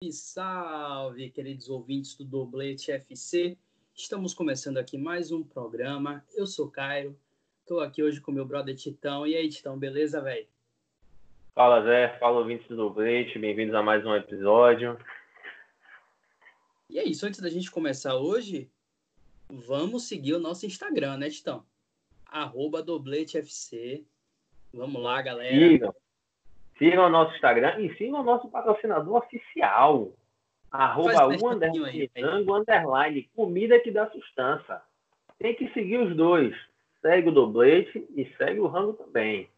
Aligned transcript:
Salve, 0.00 0.12
salve, 0.12 1.30
queridos 1.30 1.68
ouvintes 1.68 2.14
do 2.14 2.24
Doblete 2.24 2.92
FC. 2.92 3.58
Estamos 3.96 4.32
começando 4.32 4.78
aqui 4.78 4.96
mais 4.96 5.32
um 5.32 5.42
programa. 5.42 6.24
Eu 6.36 6.46
sou 6.46 6.70
Cairo, 6.70 7.18
estou 7.62 7.80
aqui 7.80 8.00
hoje 8.00 8.20
com 8.20 8.30
meu 8.30 8.44
brother 8.44 8.76
Titão. 8.76 9.26
E 9.26 9.34
aí, 9.34 9.48
Titão, 9.48 9.76
beleza, 9.76 10.20
velho? 10.20 10.46
Fala, 11.52 11.82
Zé. 11.82 12.16
Fala, 12.20 12.38
ouvintes 12.38 12.68
do 12.68 12.76
Doblete. 12.76 13.40
Bem-vindos 13.40 13.74
a 13.74 13.82
mais 13.82 14.06
um 14.06 14.14
episódio. 14.14 14.96
E 16.88 17.00
é 17.00 17.04
isso, 17.04 17.26
antes 17.26 17.40
da 17.40 17.48
gente 17.48 17.68
começar 17.68 18.14
hoje, 18.14 18.70
vamos 19.50 20.06
seguir 20.06 20.34
o 20.34 20.40
nosso 20.40 20.64
Instagram, 20.64 21.16
né, 21.16 21.28
Titão? 21.28 21.66
Arroba 22.24 22.84
FC. 23.34 24.04
Vamos 24.72 25.02
lá, 25.02 25.20
galera. 25.20 25.92
Sigam 26.78 27.06
o 27.06 27.10
nosso 27.10 27.34
Instagram 27.34 27.80
e 27.80 27.94
sigam 27.96 28.20
o 28.20 28.24
nosso 28.24 28.48
patrocinador 28.48 29.16
oficial. 29.16 30.12
Arroba 30.70 31.26
underline, 31.26 32.10
underline, 32.16 33.30
comida 33.34 33.80
que 33.80 33.90
dá 33.90 34.08
sustância. 34.10 34.80
Tem 35.38 35.54
que 35.54 35.72
seguir 35.72 35.98
os 35.98 36.14
dois. 36.16 36.54
Segue 37.00 37.28
o 37.28 37.32
Doblete 37.32 38.06
e 38.14 38.26
segue 38.36 38.60
o 38.60 38.66
Rango 38.66 38.92
também. 38.92 39.48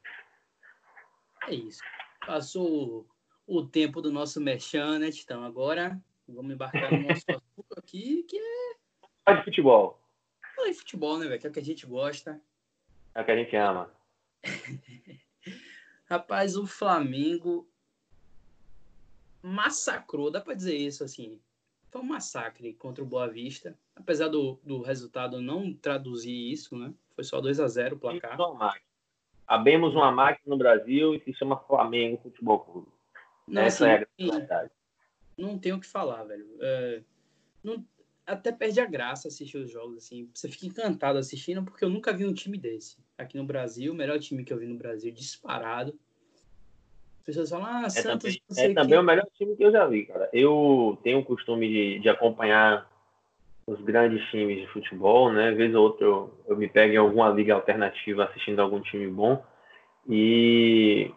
É 1.49 1.55
isso. 1.55 1.83
Passou 2.27 3.07
o 3.47 3.65
tempo 3.67 4.01
do 4.01 4.13
nosso 4.13 4.41
merchan, 4.41 4.99
né, 4.99 5.11
Titão? 5.11 5.43
Agora 5.43 5.99
vamos 6.29 6.53
embarcar 6.53 6.93
no 6.93 7.09
nosso 7.09 7.25
assunto 7.29 7.79
aqui, 7.79 8.23
que 8.25 8.39
é... 8.39 8.75
Fala 9.25 9.39
de 9.39 9.45
futebol. 9.45 10.01
Fala 10.55 10.71
de 10.71 10.75
futebol, 10.75 11.19
né, 11.19 11.27
velho? 11.27 11.41
Que 11.41 11.47
é 11.47 11.51
o 11.51 11.53
que 11.53 11.61
a 11.61 11.65
gente 11.65 11.87
gosta. 11.87 12.41
É 13.15 13.21
o 13.21 13.25
que 13.25 13.31
a 13.31 13.37
gente 13.37 13.57
ama. 13.57 13.91
Rapaz, 16.11 16.57
o 16.57 16.67
Flamengo 16.67 17.69
massacrou, 19.41 20.29
dá 20.29 20.41
para 20.41 20.55
dizer 20.55 20.77
isso 20.77 21.05
assim. 21.05 21.41
Foi 21.89 22.01
um 22.01 22.05
massacre 22.05 22.75
contra 22.75 23.05
o 23.05 23.07
Boa 23.07 23.29
Vista. 23.29 23.79
Apesar 23.95 24.27
do, 24.27 24.59
do 24.65 24.83
resultado 24.83 25.41
não 25.41 25.73
traduzir 25.73 26.51
isso, 26.51 26.77
né? 26.77 26.93
Foi 27.15 27.23
só 27.23 27.41
2 27.41 27.61
a 27.61 27.69
0 27.69 27.95
o 27.95 27.99
placar. 27.99 28.37
Abemos 29.47 29.95
uma 29.95 30.11
máquina 30.11 30.45
no 30.47 30.59
Brasil 30.59 31.15
e 31.15 31.21
se 31.21 31.33
chama 31.35 31.57
Flamengo 31.57 32.21
Futebol 32.23 32.59
Clube. 32.59 32.89
Não, 33.47 33.63
Essa 33.63 33.93
assim, 33.93 34.05
é 34.21 34.29
a 34.29 34.33
verdade. 34.33 34.71
Não 35.39 35.59
tem 35.59 35.73
o 35.73 35.81
que 35.81 35.87
falar, 35.87 36.25
velho. 36.25 36.47
É, 36.61 37.03
não, 37.63 37.85
até 38.31 38.53
perde 38.53 38.81
a 38.81 38.87
graça 38.87 39.29
assistir 39.29 39.59
os 39.59 39.71
jogos, 39.71 39.97
assim. 39.99 40.29
Você 40.33 40.49
fica 40.49 40.67
encantado 40.67 41.19
assistindo, 41.19 41.63
porque 41.63 41.85
eu 41.85 41.91
nunca 41.91 42.13
vi 42.13 42.25
um 42.25 42.33
time 42.33 42.57
desse 42.57 42.97
aqui 43.19 43.37
no 43.37 43.45
Brasil. 43.45 43.93
O 43.93 43.97
melhor 43.97 44.19
time 44.19 44.45
que 44.45 44.53
eu 44.53 44.59
vi 44.59 44.67
no 44.67 44.79
Brasil, 44.79 45.13
disparado. 45.13 45.99
As 47.19 47.25
pessoas 47.27 47.51
falam, 47.51 47.67
ah, 47.67 47.83
é 47.87 47.91
Santos. 47.91 48.39
Também, 48.49 48.71
é 48.71 48.75
também 48.75 48.99
o 48.99 49.03
melhor 49.03 49.27
time 49.37 49.57
que 49.57 49.65
eu 49.65 49.73
já 49.73 49.87
vi, 49.87 50.07
cara. 50.07 50.31
Eu 50.33 50.99
tenho 51.03 51.19
o 51.19 51.25
costume 51.25 51.69
de, 51.69 51.99
de 51.99 52.09
acompanhar 52.09 52.89
os 53.67 53.81
grandes 53.81 54.25
times 54.31 54.61
de 54.61 54.67
futebol, 54.69 55.33
né? 55.33 55.51
Vez 55.53 55.75
ou 55.75 55.83
outra 55.83 56.07
eu, 56.07 56.33
eu 56.47 56.57
me 56.57 56.69
pego 56.69 56.95
em 56.95 56.99
alguma 56.99 57.29
liga 57.31 57.55
alternativa 57.55 58.25
assistindo 58.25 58.61
algum 58.61 58.81
time 58.81 59.07
bom. 59.09 59.45
E 60.09 61.11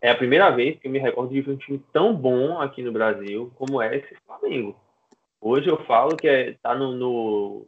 é 0.00 0.10
a 0.10 0.16
primeira 0.16 0.50
vez 0.50 0.78
que 0.78 0.88
eu 0.88 0.90
me 0.90 0.98
recordo 0.98 1.32
de 1.32 1.40
ver 1.40 1.52
um 1.52 1.56
time 1.56 1.82
tão 1.92 2.14
bom 2.14 2.60
aqui 2.60 2.82
no 2.82 2.92
Brasil 2.92 3.52
como 3.56 3.80
é 3.80 3.96
esse 3.96 4.16
Flamengo. 4.26 4.76
Hoje 5.44 5.68
eu 5.68 5.76
falo 5.86 6.16
que 6.16 6.28
é, 6.28 6.52
tá 6.62 6.72
no, 6.72 6.92
no, 6.92 7.66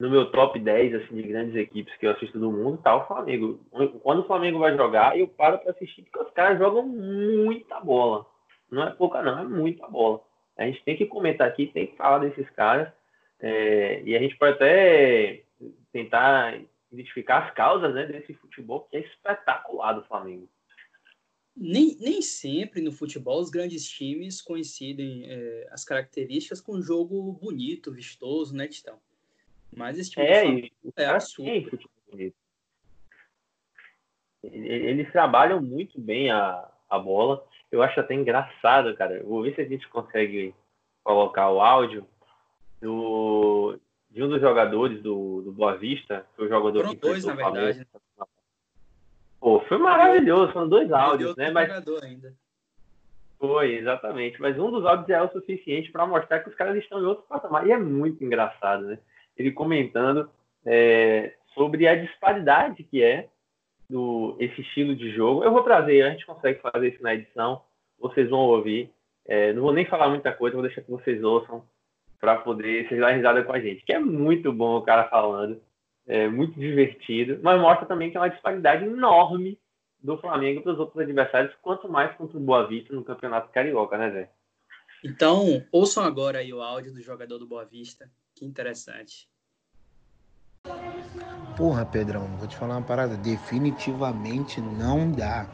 no, 0.00 0.10
meu 0.10 0.28
top 0.32 0.58
10 0.58 0.94
assim, 0.96 1.14
de 1.14 1.22
grandes 1.22 1.54
equipes 1.54 1.96
que 1.96 2.04
eu 2.04 2.10
assisto 2.10 2.36
do 2.36 2.50
mundo, 2.50 2.82
tá 2.82 2.96
o 2.96 3.06
Flamengo. 3.06 3.60
Quando 4.02 4.22
o 4.22 4.26
Flamengo 4.26 4.58
vai 4.58 4.76
jogar, 4.76 5.16
eu 5.16 5.28
paro 5.28 5.58
para 5.58 5.70
assistir, 5.70 6.02
porque 6.02 6.18
os 6.18 6.34
caras 6.34 6.58
jogam 6.58 6.84
muita 6.84 7.78
bola. 7.78 8.26
Não 8.68 8.82
é 8.82 8.90
pouca, 8.90 9.22
não, 9.22 9.38
é 9.38 9.44
muita 9.44 9.86
bola. 9.86 10.20
A 10.58 10.64
gente 10.64 10.82
tem 10.82 10.96
que 10.96 11.06
comentar 11.06 11.46
aqui, 11.46 11.68
tem 11.68 11.86
que 11.86 11.96
falar 11.96 12.18
desses 12.18 12.50
caras. 12.50 12.92
É, 13.38 14.02
e 14.02 14.16
a 14.16 14.18
gente 14.18 14.36
pode 14.36 14.54
até 14.54 15.42
tentar 15.92 16.58
identificar 16.90 17.44
as 17.44 17.54
causas 17.54 17.94
né, 17.94 18.04
desse 18.04 18.34
futebol 18.34 18.88
que 18.90 18.96
é 18.96 19.00
espetacular 19.00 19.92
do 19.92 20.04
Flamengo 20.06 20.48
nem, 21.56 21.96
nem 22.00 22.22
sempre 22.22 22.80
no 22.80 22.92
futebol 22.92 23.40
os 23.40 23.50
grandes 23.50 23.88
times 23.88 24.40
coincidem 24.40 25.24
é, 25.26 25.68
as 25.70 25.84
características 25.84 26.60
com 26.60 26.76
um 26.76 26.82
jogo 26.82 27.32
bonito, 27.32 27.92
vistoso, 27.92 28.54
né, 28.54 28.66
Titão? 28.66 28.98
Mas 29.74 29.98
esse 29.98 30.10
time 30.10 30.26
é, 30.26 30.46
e, 30.48 30.72
é 30.96 31.06
absurdo. 31.06 31.78
Eles 34.42 35.10
trabalham 35.12 35.62
muito 35.62 36.00
bem 36.00 36.30
a, 36.30 36.68
a 36.88 36.98
bola. 36.98 37.44
Eu 37.70 37.82
acho 37.82 38.00
até 38.00 38.14
engraçado, 38.14 38.94
cara. 38.96 39.22
vou 39.22 39.42
ver 39.42 39.54
se 39.54 39.60
a 39.60 39.64
gente 39.64 39.88
consegue 39.88 40.54
colocar 41.04 41.50
o 41.50 41.60
áudio 41.60 42.06
do, 42.80 43.78
de 44.10 44.22
um 44.22 44.28
dos 44.28 44.40
jogadores 44.40 45.00
do, 45.00 45.42
do 45.42 45.52
Boa 45.52 45.76
Vista, 45.76 46.26
que 46.34 46.42
é 46.42 46.44
o 46.44 46.48
jogador 46.48 46.80
Foram 46.80 46.94
que 46.94 47.00
dois, 47.00 47.24
na 47.24 47.34
verdade. 47.34 47.78
Né? 47.78 47.86
Pô, 49.42 49.58
foi 49.62 49.76
maravilhoso, 49.76 50.52
são 50.52 50.68
dois 50.68 50.92
áudios, 50.92 51.34
né? 51.34 51.50
Mas 51.50 51.68
ainda. 52.04 52.32
Foi, 53.40 53.74
exatamente. 53.74 54.40
Mas 54.40 54.56
um 54.56 54.70
dos 54.70 54.86
áudios 54.86 55.08
é 55.08 55.20
o 55.20 55.32
suficiente 55.32 55.90
para 55.90 56.06
mostrar 56.06 56.38
que 56.38 56.48
os 56.48 56.54
caras 56.54 56.76
estão 56.76 57.00
em 57.00 57.06
outro 57.06 57.24
patamar. 57.28 57.66
E 57.66 57.72
é 57.72 57.76
muito 57.76 58.22
engraçado, 58.22 58.84
né? 58.84 59.00
Ele 59.36 59.50
comentando 59.50 60.30
é, 60.64 61.34
sobre 61.54 61.88
a 61.88 61.96
disparidade 61.96 62.84
que 62.84 63.02
é 63.02 63.26
do, 63.90 64.36
esse 64.38 64.60
estilo 64.60 64.94
de 64.94 65.10
jogo. 65.10 65.42
Eu 65.42 65.50
vou 65.50 65.64
trazer, 65.64 66.02
a 66.02 66.10
gente 66.10 66.24
consegue 66.24 66.60
fazer 66.60 66.94
isso 66.94 67.02
na 67.02 67.12
edição, 67.12 67.62
vocês 67.98 68.30
vão 68.30 68.38
ouvir. 68.38 68.92
É, 69.26 69.52
não 69.52 69.62
vou 69.62 69.72
nem 69.72 69.86
falar 69.86 70.08
muita 70.08 70.32
coisa, 70.32 70.54
vou 70.54 70.64
deixar 70.64 70.82
que 70.82 70.90
vocês 70.90 71.20
ouçam 71.24 71.64
para 72.20 72.36
poder 72.36 72.86
vocês 72.86 73.00
dar 73.00 73.10
risada 73.10 73.42
com 73.42 73.52
a 73.52 73.58
gente. 73.58 73.84
Que 73.84 73.92
é 73.92 73.98
muito 73.98 74.52
bom 74.52 74.76
o 74.76 74.82
cara 74.82 75.08
falando 75.08 75.60
é 76.06 76.28
muito 76.28 76.58
divertido, 76.58 77.38
mas 77.42 77.60
mostra 77.60 77.86
também 77.86 78.10
que 78.10 78.16
é 78.16 78.20
uma 78.20 78.30
disparidade 78.30 78.84
enorme 78.84 79.58
do 80.02 80.18
Flamengo 80.18 80.62
para 80.62 80.72
os 80.72 80.78
outros 80.78 81.00
adversários, 81.00 81.54
quanto 81.62 81.88
mais 81.88 82.14
contra 82.16 82.36
o 82.36 82.40
Boa 82.40 82.66
Vista 82.66 82.92
no 82.92 83.04
Campeonato 83.04 83.50
Carioca, 83.50 83.96
né, 83.96 84.10
Zé? 84.10 84.30
Então, 85.04 85.64
ouçam 85.70 86.04
agora 86.04 86.38
aí 86.38 86.52
o 86.52 86.60
áudio 86.60 86.92
do 86.92 87.00
jogador 87.00 87.38
do 87.38 87.46
Boa 87.46 87.64
Vista. 87.64 88.10
Que 88.34 88.44
interessante. 88.44 89.28
Porra, 91.56 91.84
Pedrão, 91.84 92.26
vou 92.38 92.48
te 92.48 92.56
falar 92.56 92.76
uma 92.76 92.86
parada. 92.86 93.16
Definitivamente 93.16 94.60
não 94.60 95.10
dá. 95.10 95.46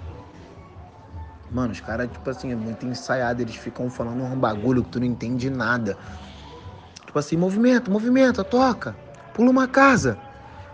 Mano, 1.50 1.72
os 1.72 1.80
caras, 1.80 2.10
tipo 2.10 2.28
assim, 2.28 2.52
é 2.52 2.56
muito 2.56 2.86
ensaiado. 2.86 3.42
Eles 3.42 3.56
ficam 3.56 3.90
falando 3.90 4.22
um 4.22 4.38
bagulho 4.38 4.84
que 4.84 4.90
tu 4.90 5.00
não 5.00 5.06
entende 5.06 5.50
nada. 5.50 5.96
Tipo 7.06 7.18
assim, 7.18 7.36
movimento, 7.36 7.90
movimento, 7.90 8.44
toca. 8.44 8.94
Pula 9.34 9.50
uma 9.50 9.66
casa. 9.66 10.18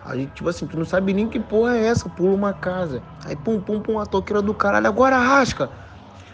Aí, 0.04 0.26
tipo 0.28 0.48
assim, 0.48 0.66
tu 0.66 0.76
não 0.76 0.84
sabe 0.84 1.15
nem 1.15 1.28
que 1.28 1.41
porra 1.41 1.76
é 1.78 1.87
essa, 1.87 2.09
pula 2.10 2.34
uma 2.34 2.53
casa. 2.53 3.03
Aí, 3.25 3.34
pum, 3.34 3.60
pum, 3.60 3.81
pum, 3.81 3.98
a 3.98 4.04
toqueira 4.04 4.42
do 4.42 4.53
caralho, 4.53 4.87
agora 4.87 5.16
rasca. 5.16 5.70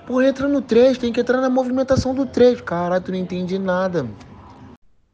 Pô, 0.06 0.20
entra 0.20 0.48
no 0.48 0.60
3, 0.60 0.98
tem 0.98 1.12
que 1.12 1.20
entrar 1.20 1.40
na 1.40 1.48
movimentação 1.48 2.12
do 2.12 2.26
3. 2.26 2.60
Caralho, 2.62 3.04
tu 3.04 3.12
não 3.12 3.18
entende 3.18 3.58
nada. 3.60 4.08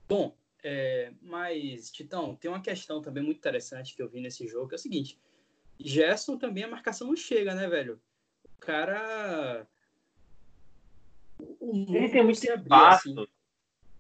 Bom, 0.09 0.35
é, 0.65 1.13
mas, 1.21 1.91
Titão, 1.91 2.35
tem 2.35 2.51
uma 2.51 2.63
questão 2.63 3.03
também 3.03 3.23
muito 3.23 3.37
interessante 3.37 3.95
que 3.95 4.03
eu 4.03 4.09
vi 4.09 4.21
nesse 4.21 4.49
jogo, 4.49 4.69
que 4.69 4.75
é 4.75 4.77
o 4.77 4.81
seguinte. 4.81 5.21
Gerson 5.79 6.39
também 6.39 6.65
a 6.65 6.69
marcação 6.69 7.09
não 7.09 7.17
chega, 7.17 7.55
né, 7.55 7.69
velho? 7.69 8.01
O 8.43 8.61
cara. 8.61 9.67
O 11.61 11.95
ele 11.95 12.09
tem 12.09 12.25
muito 12.25 12.43
espaço. 12.43 13.11
Assim. 13.11 13.27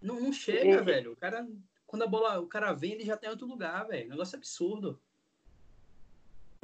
Não, 0.01 0.19
não 0.19 0.33
chega, 0.33 0.77
ele... 0.77 0.83
velho. 0.83 1.13
O 1.13 1.17
cara 1.17 1.47
quando 1.87 2.03
a 2.03 2.07
bola, 2.07 2.41
o 2.41 2.47
cara 2.47 2.73
vem, 2.73 2.93
ele 2.93 3.05
já 3.05 3.17
tem 3.17 3.31
outro 3.31 3.47
lugar, 3.47 3.87
velho. 3.87 4.09
Negócio 4.09 4.37
absurdo. 4.37 4.99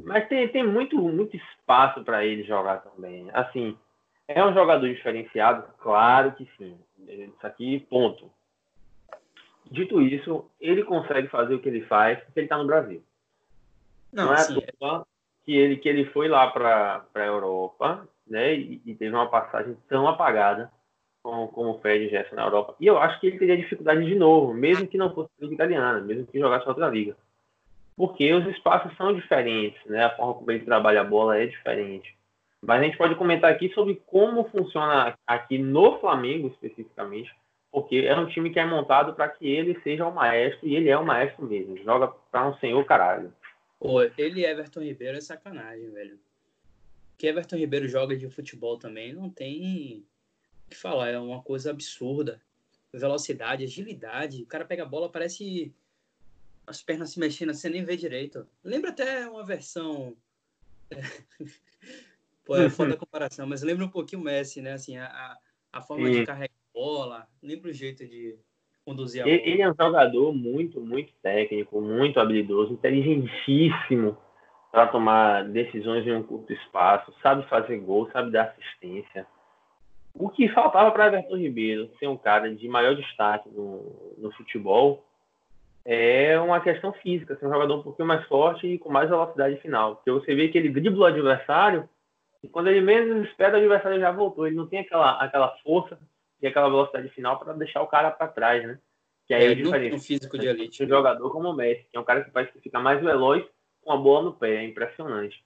Mas 0.03 0.29
tem, 0.29 0.49
tem 0.49 0.67
muito, 0.67 0.97
muito 0.97 1.37
espaço 1.37 2.03
para 2.03 2.25
ele 2.25 2.43
jogar 2.43 2.79
também. 2.79 3.31
Assim, 3.33 3.79
é 4.27 4.45
um 4.45 4.53
jogador 4.53 4.89
diferenciado? 4.89 5.65
Claro 5.79 6.33
que 6.33 6.49
sim. 6.59 6.77
Isso 7.07 7.47
aqui, 7.47 7.81
ponto. 7.89 8.31
Dito 9.71 10.03
isso, 10.03 10.51
ele 10.61 10.83
consegue 10.83 11.29
fazer 11.29 11.55
o 11.55 11.61
que 11.61 11.69
ele 11.69 11.83
faz 11.87 12.19
porque 12.25 12.41
ele 12.41 12.47
está 12.47 12.59
no 12.59 12.67
Brasil. 12.67 13.03
Não, 14.13 14.27
Não 14.27 14.35
é 14.35 14.39
sim. 14.39 14.61
que 15.45 15.57
ele, 15.57 15.77
que 15.77 15.89
ele 15.89 16.05
foi 16.07 16.29
lá 16.29 16.51
para 16.51 17.07
a 17.15 17.25
Europa 17.25 18.07
né, 18.27 18.55
e, 18.55 18.83
e 18.85 18.95
teve 18.95 19.15
uma 19.15 19.31
passagem 19.31 19.77
tão 19.89 20.07
apagada 20.07 20.71
como, 21.23 21.51
o 21.55 21.79
Fred 21.81 22.09
Gerson 22.09 22.35
na 22.35 22.45
Europa. 22.45 22.75
E 22.81 22.87
eu 22.87 22.99
acho 22.99 23.21
que 23.21 23.29
ele 23.29 23.39
teria 23.39 23.57
dificuldade 23.57 24.05
de 24.05 24.15
novo, 24.15 24.53
mesmo 24.53 24.87
que 24.87 24.99
não 24.99 25.15
fosse 25.15 25.31
liga 25.41 25.55
italiana, 25.55 26.01
mesmo 26.01 26.27
que 26.27 26.39
jogasse 26.39 26.69
outra 26.69 26.89
liga. 26.89 27.17
Porque 27.97 28.33
os 28.33 28.47
espaços 28.49 28.97
são 28.97 29.15
diferentes, 29.15 29.81
né? 29.87 30.05
A 30.05 30.17
forma 30.17 30.35
como 30.35 30.51
ele 30.51 30.65
trabalha 30.65 31.03
a 31.03 31.05
bola 31.05 31.39
é 31.39 31.47
diferente. 31.47 32.17
Mas 32.61 32.81
a 32.81 32.85
gente 32.85 32.97
pode 32.97 33.15
comentar 33.15 33.51
aqui 33.51 33.69
sobre 33.75 34.01
como 34.07 34.49
funciona 34.49 35.17
aqui 35.27 35.59
no 35.59 35.99
Flamengo 35.99 36.49
especificamente, 36.49 37.35
porque 37.71 37.97
é 38.07 38.17
um 38.17 38.27
time 38.27 38.51
que 38.51 38.61
é 38.61 38.65
montado 38.65 39.15
para 39.15 39.29
que 39.29 39.47
ele 39.47 39.79
seja 39.83 40.07
o 40.07 40.15
maestro 40.15 40.67
e 40.67 40.77
ele 40.77 40.89
é 40.89 40.97
o 40.97 41.05
maestro 41.05 41.45
mesmo. 41.45 41.77
Joga 41.79 42.09
para 42.31 42.49
um 42.49 42.57
senhor 42.59 42.85
caralho. 42.85 43.33
Pô, 43.79 44.01
ele 44.17 44.45
Everton 44.45 44.81
Ribeiro 44.81 45.19
é 45.19 45.21
sacanagem, 45.21 45.91
velho. 45.91 46.19
Que 47.19 47.27
Everton 47.27 47.57
Ribeiro 47.57 47.89
joga 47.89 48.17
de 48.17 48.29
futebol 48.29 48.79
também 48.79 49.13
não 49.13 49.29
tem 49.29 50.05
que 50.73 50.79
falar, 50.79 51.11
é 51.11 51.19
uma 51.19 51.43
coisa 51.43 51.71
absurda. 51.71 52.41
Velocidade, 52.93 53.65
agilidade. 53.65 54.43
O 54.43 54.47
cara 54.47 54.65
pega 54.65 54.83
a 54.83 54.87
bola, 54.87 55.09
parece 55.09 55.73
as 56.67 56.83
pernas 56.83 57.11
se 57.11 57.19
mexendo, 57.19 57.55
você 57.55 57.69
nem 57.69 57.85
vê 57.85 57.97
direito. 57.97 58.47
Lembra 58.63 58.91
até 58.91 59.27
uma 59.29 59.45
versão. 59.45 60.17
Pô, 62.45 62.57
é 62.57 62.69
foda 62.69 62.95
a 62.95 62.97
comparação, 62.97 63.47
mas 63.47 63.63
lembra 63.63 63.85
um 63.85 63.89
pouquinho 63.89 64.21
o 64.21 64.25
Messi, 64.25 64.61
né? 64.61 64.73
Assim, 64.73 64.97
a, 64.97 65.37
a 65.73 65.81
forma 65.81 66.07
Sim. 66.09 66.21
de 66.21 66.27
carregar 66.27 66.55
a 66.55 66.73
bola, 66.75 67.29
lembra 67.43 67.71
o 67.71 67.73
jeito 67.73 68.07
de 68.07 68.37
conduzir 68.85 69.25
a 69.25 69.29
ele, 69.29 69.39
bola. 69.39 69.51
Ele 69.51 69.63
é 69.63 69.71
um 69.71 69.75
jogador 69.75 70.33
muito, 70.33 70.81
muito 70.81 71.13
técnico, 71.23 71.81
muito 71.81 72.19
habilidoso, 72.19 72.73
inteligentíssimo 72.73 74.19
para 74.73 74.87
tomar 74.89 75.45
decisões 75.49 76.07
em 76.07 76.13
um 76.13 76.23
curto 76.23 76.53
espaço, 76.53 77.13
sabe 77.23 77.47
fazer 77.49 77.79
gol, 77.79 78.11
sabe 78.11 78.31
dar 78.31 78.45
assistência. 78.45 79.27
O 80.15 80.29
que 80.29 80.49
faltava 80.49 80.91
para 80.91 81.07
Everton 81.07 81.37
Ribeiro 81.37 81.91
ser 81.99 82.07
um 82.07 82.17
cara 82.17 82.55
de 82.55 82.69
maior 82.69 82.95
destaque 82.95 83.49
no, 83.51 84.15
no 84.19 84.31
futebol 84.33 85.05
é 85.85 86.39
uma 86.39 86.61
questão 86.61 86.93
física, 86.93 87.37
ser 87.37 87.47
um 87.47 87.53
jogador 87.53 87.79
um 87.79 87.83
pouquinho 87.83 88.07
mais 88.07 88.25
forte 88.27 88.67
e 88.67 88.79
com 88.79 88.91
mais 88.91 89.09
velocidade 89.09 89.57
final. 89.57 89.97
Porque 89.97 90.11
você 90.11 90.35
vê 90.35 90.49
que 90.49 90.59
ele 90.59 90.69
dribla 90.69 91.07
o 91.07 91.09
adversário 91.09 91.89
e 92.43 92.49
quando 92.49 92.69
ele 92.69 92.81
menos 92.81 93.29
espera, 93.29 93.55
o 93.55 93.61
adversário 93.61 94.01
já 94.01 94.11
voltou. 94.11 94.47
Ele 94.47 94.57
não 94.57 94.67
tem 94.67 94.81
aquela, 94.81 95.13
aquela 95.19 95.57
força 95.59 95.99
e 96.41 96.47
aquela 96.47 96.69
velocidade 96.69 97.09
final 97.11 97.39
para 97.39 97.53
deixar 97.55 97.83
o 97.83 97.87
cara 97.87 98.11
para 98.11 98.29
trás, 98.29 98.67
né? 98.67 98.79
Que 99.27 99.35
aí 99.35 99.45
é, 99.45 99.53
é 99.53 99.55
diferente. 99.55 99.95
Um 99.95 100.01
físico 100.01 100.39
de 100.39 100.47
elite. 100.47 100.85
Um 100.85 100.89
jogador 100.89 101.31
como 101.31 101.49
o 101.49 101.55
Messi, 101.55 101.87
que 101.91 101.97
é 101.97 102.01
um 102.01 102.05
cara 102.05 102.25
que 102.25 102.31
parece 102.31 102.53
que 102.53 102.61
fica 102.61 102.81
mais 102.81 103.01
veloz 103.01 103.45
com 103.83 103.93
a 103.93 103.97
bola 103.97 104.25
no 104.25 104.33
pé. 104.33 104.57
É 104.57 104.65
impressionante. 104.65 105.43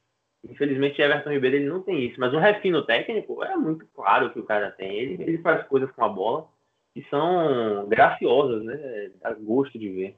Infelizmente, 0.50 1.00
Everton 1.00 1.30
Ribeiro 1.30 1.56
ele 1.56 1.68
não 1.68 1.82
tem 1.82 2.06
isso. 2.06 2.18
Mas 2.18 2.32
o 2.32 2.38
refino 2.38 2.84
técnico 2.84 3.42
é 3.42 3.56
muito 3.56 3.86
claro 3.94 4.32
que 4.32 4.38
o 4.38 4.44
cara 4.44 4.70
tem. 4.70 4.96
Ele, 4.96 5.22
ele 5.22 5.38
faz 5.38 5.66
coisas 5.66 5.90
com 5.92 6.04
a 6.04 6.08
bola 6.08 6.48
que 6.94 7.04
são 7.10 7.86
graciosas, 7.88 8.64
né? 8.64 9.10
Dá 9.20 9.34
gosto 9.34 9.78
de 9.78 9.90
ver. 9.90 10.16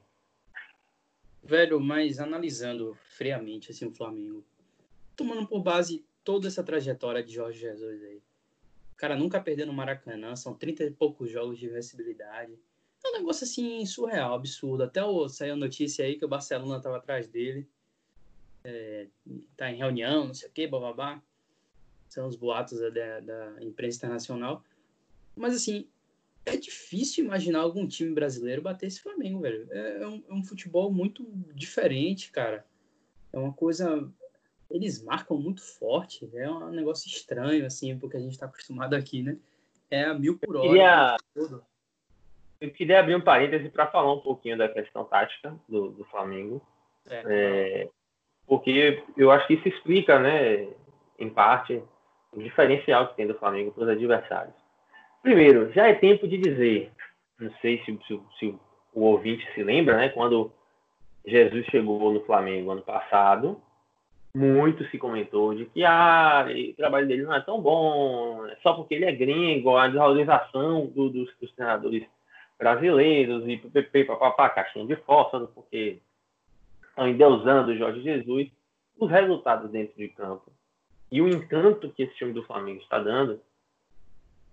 Velho, 1.43 1.81
mas 1.81 2.21
analisando 2.21 2.97
friamente 3.17 3.71
assim, 3.71 3.87
o 3.87 3.91
Flamengo, 3.91 4.45
tomando 5.17 5.47
por 5.47 5.61
base 5.61 6.05
toda 6.23 6.47
essa 6.47 6.63
trajetória 6.63 7.23
de 7.23 7.33
Jorge 7.33 7.59
Jesus 7.59 8.03
aí. 8.05 8.23
O 8.93 8.97
cara 8.97 9.17
nunca 9.17 9.41
perdeu 9.41 9.67
no 9.67 9.73
Maracanã, 9.73 10.37
são 10.37 10.55
30 10.55 10.85
e 10.85 10.91
poucos 10.91 11.31
jogos 11.31 11.59
de 11.59 11.67
invencibilidade. 11.67 12.53
É 13.05 13.09
um 13.09 13.13
negócio 13.13 13.45
assim 13.45 13.85
surreal, 13.87 14.35
absurdo. 14.35 14.83
Até 14.83 15.03
o, 15.03 15.29
saiu 15.29 15.55
a 15.55 15.57
notícia 15.57 16.05
aí 16.05 16.17
que 16.17 16.25
o 16.25 16.29
Barcelona 16.29 16.81
tava 16.81 16.99
atrás 16.99 17.27
dele. 17.27 17.67
É, 18.69 19.07
tá 19.57 19.71
em 19.71 19.77
reunião, 19.77 20.27
não 20.27 20.35
sei 20.35 20.49
o 20.49 20.53
que, 20.53 20.67
bababá. 20.67 21.23
São 22.09 22.27
os 22.27 22.37
boatos 22.37 22.79
da, 22.81 23.21
da 23.21 23.63
imprensa 23.63 23.99
internacional. 23.99 24.63
Mas 25.37 25.55
assim, 25.55 25.87
é 26.45 26.57
difícil 26.57 27.25
imaginar 27.25 27.61
algum 27.61 27.87
time 27.87 28.13
brasileiro 28.13 28.63
bater 28.63 28.87
esse 28.87 29.01
Flamengo, 29.01 29.41
velho. 29.41 29.69
É, 29.71 30.03
é, 30.03 30.07
um, 30.07 30.25
é 30.29 30.35
um 30.35 30.43
futebol 30.43 30.93
muito 30.93 31.27
diferente, 31.55 32.31
cara. 32.31 32.65
É 33.33 33.39
uma 33.39 33.53
coisa 33.53 34.11
eles 34.71 35.03
marcam 35.03 35.39
muito 35.39 35.63
forte. 35.63 36.29
É 36.35 36.51
um 36.51 36.71
negócio 36.71 37.09
estranho, 37.09 37.65
assim, 37.65 37.99
porque 37.99 38.17
a 38.17 38.21
gente 38.21 38.33
está 38.33 38.47
acostumado 38.47 38.95
aqui, 38.95 39.23
né? 39.23 39.37
É 39.91 40.05
a 40.05 40.15
mil 40.15 40.39
por 40.39 40.57
hora. 40.57 40.67
Eu 40.67 40.71
queria, 40.71 41.17
eu 42.61 42.71
queria 42.71 43.01
abrir 43.01 43.17
um 43.17 43.21
parêntese 43.21 43.69
para 43.71 43.87
falar 43.91 44.13
um 44.13 44.21
pouquinho 44.21 44.59
da 44.59 44.69
questão 44.69 45.05
tática 45.05 45.59
do, 45.69 45.91
do 45.91 46.05
Flamengo. 46.05 46.61
É. 47.09 47.23
É, 47.27 47.91
porque 48.49 49.03
eu 49.17 49.31
acho 49.31 49.47
que 49.47 49.55
isso 49.55 49.69
explica, 49.69 50.19
né, 50.19 50.67
em 51.19 51.29
parte, 51.29 51.83
o 52.33 52.43
diferencial 52.43 53.09
que 53.09 53.17
tem 53.17 53.27
do 53.27 53.39
Flamengo 53.39 53.73
para 53.73 53.85
os 53.85 53.89
adversários. 53.91 54.55
Primeiro, 55.23 55.71
já 55.73 55.89
é 55.89 55.95
tempo 55.95 56.27
de 56.27 56.39
dizer, 56.39 56.91
não 57.39 57.53
sei 57.61 57.83
se, 57.85 57.99
se, 58.07 58.21
se 58.39 58.59
o 58.95 59.03
ouvinte 59.03 59.47
se 59.55 59.63
lembra, 59.63 59.97
né, 59.97 60.09
quando 60.09 60.51
Jesus 61.27 61.67
chegou 61.67 62.13
no 62.13 62.25
Flamengo 62.25 62.71
ano 62.71 62.83
passado, 62.83 63.61
muito 64.35 64.85
se 64.87 64.99
comentou 64.99 65.55
de 65.55 65.67
que 65.67 65.85
ah, 65.85 66.47
o 66.49 66.77
trabalho 66.77 67.07
dele 67.07 67.23
não 67.23 67.35
é 67.35 67.41
tão 67.41 67.61
bom, 67.61 68.47
é 68.47 68.57
só 68.63 68.73
porque 68.73 68.95
ele 68.95 69.05
é 69.05 69.13
gringo, 69.13 69.77
a 69.77 69.89
desvalorização 69.89 70.87
do, 70.87 71.11
dos, 71.11 71.29
dos, 71.41 71.53
treinadores 71.53 72.05
brasileiros 72.59 73.45
e 73.47 74.05
papapá, 74.05 74.49
caixinha 74.51 74.87
de 74.87 74.97
fósforo, 74.97 75.51
porque 75.55 75.99
estão 76.99 77.09
endeusando 77.09 77.71
o 77.71 77.77
Jorge 77.77 78.03
Jesus. 78.03 78.51
Os 78.99 79.09
resultados 79.09 79.71
dentro 79.71 79.97
de 79.97 80.09
campo 80.09 80.53
e 81.11 81.23
o 81.23 81.29
encanto 81.29 81.89
que 81.91 82.03
esse 82.03 82.15
time 82.17 82.33
do 82.33 82.43
Flamengo 82.43 82.83
está 82.83 82.99
dando, 82.99 83.41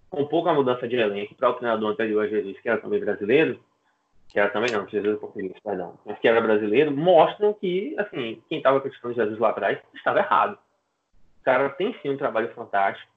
com 0.09 0.25
pouca 0.27 0.53
mudança 0.53 0.87
de 0.87 0.95
elenco 0.95 1.33
para 1.33 1.49
o 1.49 1.53
treinador 1.55 1.91
anterior 1.91 2.29
Jesus, 2.29 2.57
que 2.61 2.69
era 2.69 2.79
também 2.79 2.99
brasileiro, 2.99 3.59
que 4.29 4.39
era 4.39 4.49
também 4.49 4.71
não, 4.71 4.87
Jesus 4.87 5.19
português, 5.19 5.53
perdão, 5.63 5.97
mas 6.05 6.19
que 6.19 6.27
era 6.27 6.39
brasileiro, 6.39 6.95
mostram 6.95 7.53
que, 7.53 7.95
assim, 7.97 8.41
quem 8.47 8.59
estava 8.59 8.79
criticando 8.79 9.15
Jesus 9.15 9.39
lá 9.39 9.49
atrás 9.49 9.79
estava 9.95 10.19
errado. 10.19 10.57
O 11.41 11.43
cara 11.43 11.69
tem 11.69 11.95
sim 12.01 12.09
um 12.09 12.17
trabalho 12.17 12.53
fantástico. 12.53 13.11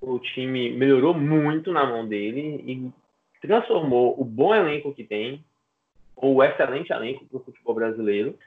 O 0.00 0.18
time 0.18 0.70
melhorou 0.70 1.14
muito 1.14 1.72
na 1.72 1.84
mão 1.84 2.06
dele 2.06 2.62
e 2.66 2.92
transformou 3.40 4.20
o 4.20 4.24
bom 4.24 4.54
elenco 4.54 4.94
que 4.94 5.02
tem, 5.02 5.44
ou 6.14 6.36
o 6.36 6.42
excelente 6.42 6.92
elenco 6.92 7.24
para 7.26 7.38
o 7.38 7.44
futebol 7.44 7.74
brasileiro, 7.74 8.38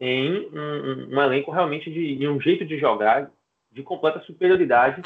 em 0.00 0.48
um, 0.52 1.16
um 1.16 1.20
elenco 1.22 1.50
realmente 1.50 1.90
de, 1.90 2.28
um 2.28 2.40
jeito 2.40 2.64
de 2.64 2.78
jogar 2.78 3.30
de 3.70 3.82
completa 3.82 4.20
superioridade 4.20 5.02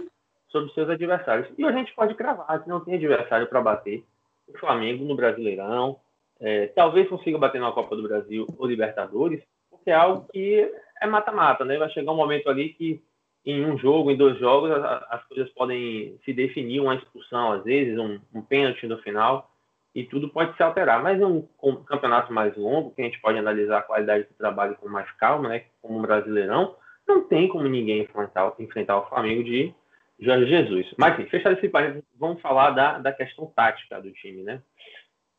sobre 0.49 0.73
seus 0.73 0.89
adversários. 0.89 1.49
E 1.57 1.65
a 1.65 1.73
gente 1.73 1.95
pode 1.95 2.15
cravar 2.15 2.63
que 2.63 2.69
não 2.69 2.81
tem 2.81 2.95
adversário 2.95 3.47
para 3.47 3.61
bater 3.61 4.05
o 4.47 4.59
Flamengo 4.59 5.05
no 5.05 5.17
Brasileirão, 5.17 5.99
é, 6.41 6.67
talvez 6.69 7.09
consiga 7.09 7.39
bater 7.39 7.61
na 7.61 7.73
Copa 7.73 7.97
do 7.97 8.03
Brasil 8.03 8.47
ou 8.59 8.67
Libertadores, 8.67 9.43
porque 9.71 9.91
é 9.91 9.95
algo 9.95 10.27
que 10.33 10.71
é 11.01 11.07
mata-mata, 11.07 11.65
né? 11.65 11.79
Vai 11.79 11.89
chegar 11.91 12.13
um 12.13 12.17
momento 12.17 12.51
ali 12.51 12.71
que 12.71 13.01
em 13.45 13.65
um 13.65 13.79
jogo, 13.79 14.11
em 14.11 14.17
dois 14.17 14.39
jogos, 14.39 14.71
as, 14.71 15.03
as 15.11 15.25
coisas 15.25 15.49
podem 15.51 16.19
se 16.25 16.33
definir, 16.33 16.81
uma 16.81 16.97
expulsão 16.97 17.53
às 17.53 17.65
vezes, 17.65 17.99
um, 17.99 18.19
um 18.35 18.43
pênalti 18.43 18.87
no 18.87 18.99
final, 18.99 19.52
e 19.95 20.05
tudo 20.05 20.29
pode 20.29 20.57
se 20.57 20.63
alterar. 20.63 21.03
Mas 21.03 21.21
um, 21.21 21.47
um, 21.63 21.77
campeonato 21.77 22.33
mais 22.33 22.57
longo, 22.57 22.93
que 22.93 23.03
a 23.03 23.05
gente 23.05 23.21
pode 23.21 23.39
analisar 23.39 23.79
a 23.79 23.83
qualidade 23.83 24.25
do 24.25 24.35
trabalho 24.35 24.77
com 24.77 24.89
mais 24.89 25.11
calma, 25.13 25.49
né? 25.49 25.65
Como 25.81 25.99
um 25.99 26.03
brasileirão, 26.03 26.77
não 27.07 27.27
tem 27.27 27.49
como 27.49 27.69
ninguém 27.69 28.03
enfrentar, 28.03 28.53
enfrentar 28.59 28.99
o 28.99 29.09
Flamengo 29.09 29.45
de 29.45 29.75
Jorge 30.19 30.47
Jesus. 30.47 30.95
Mas, 30.97 31.15
enfim, 31.15 31.29
fechado 31.29 31.57
esse 31.57 31.69
parênteses, 31.69 32.05
vamos 32.19 32.41
falar 32.41 32.71
da, 32.71 32.99
da 32.99 33.13
questão 33.13 33.47
tática 33.47 34.01
do 34.01 34.13
time, 34.13 34.43
né? 34.43 34.63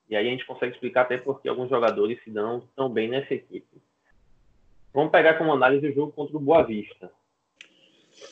E 0.09 0.15
aí 0.15 0.27
a 0.27 0.29
gente 0.29 0.45
consegue 0.45 0.73
explicar 0.73 1.01
até 1.01 1.17
porque 1.17 1.47
alguns 1.47 1.69
jogadores 1.69 2.21
se 2.23 2.29
dão 2.29 2.67
tão 2.75 2.89
bem 2.89 3.07
nessa 3.07 3.33
equipe. 3.33 3.81
Vamos 4.93 5.11
pegar 5.11 5.35
como 5.35 5.53
análise 5.53 5.87
o 5.87 5.93
jogo 5.93 6.11
contra 6.11 6.37
o 6.37 6.39
Boa 6.39 6.63
Vista. 6.63 7.09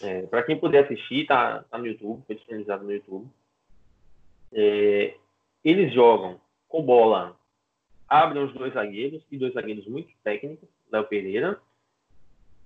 É, 0.03 0.23
Para 0.23 0.43
quem 0.43 0.59
puder 0.59 0.83
assistir, 0.83 1.25
tá, 1.25 1.63
tá, 1.69 1.77
no 1.77 1.87
YouTube, 1.87 2.23
foi 2.27 2.35
disponibilizado 2.35 2.83
no 2.83 2.91
YouTube. 2.91 3.27
É, 4.53 5.15
eles 5.63 5.93
jogam 5.93 6.39
com 6.67 6.81
bola, 6.81 7.37
abrem 8.07 8.43
os 8.43 8.53
dois 8.53 8.73
zagueiros, 8.73 9.23
e 9.31 9.37
dois 9.37 9.53
zagueiros 9.53 9.85
muito 9.87 10.09
técnicos, 10.23 10.69
Léo 10.91 11.05
Pereira. 11.05 11.59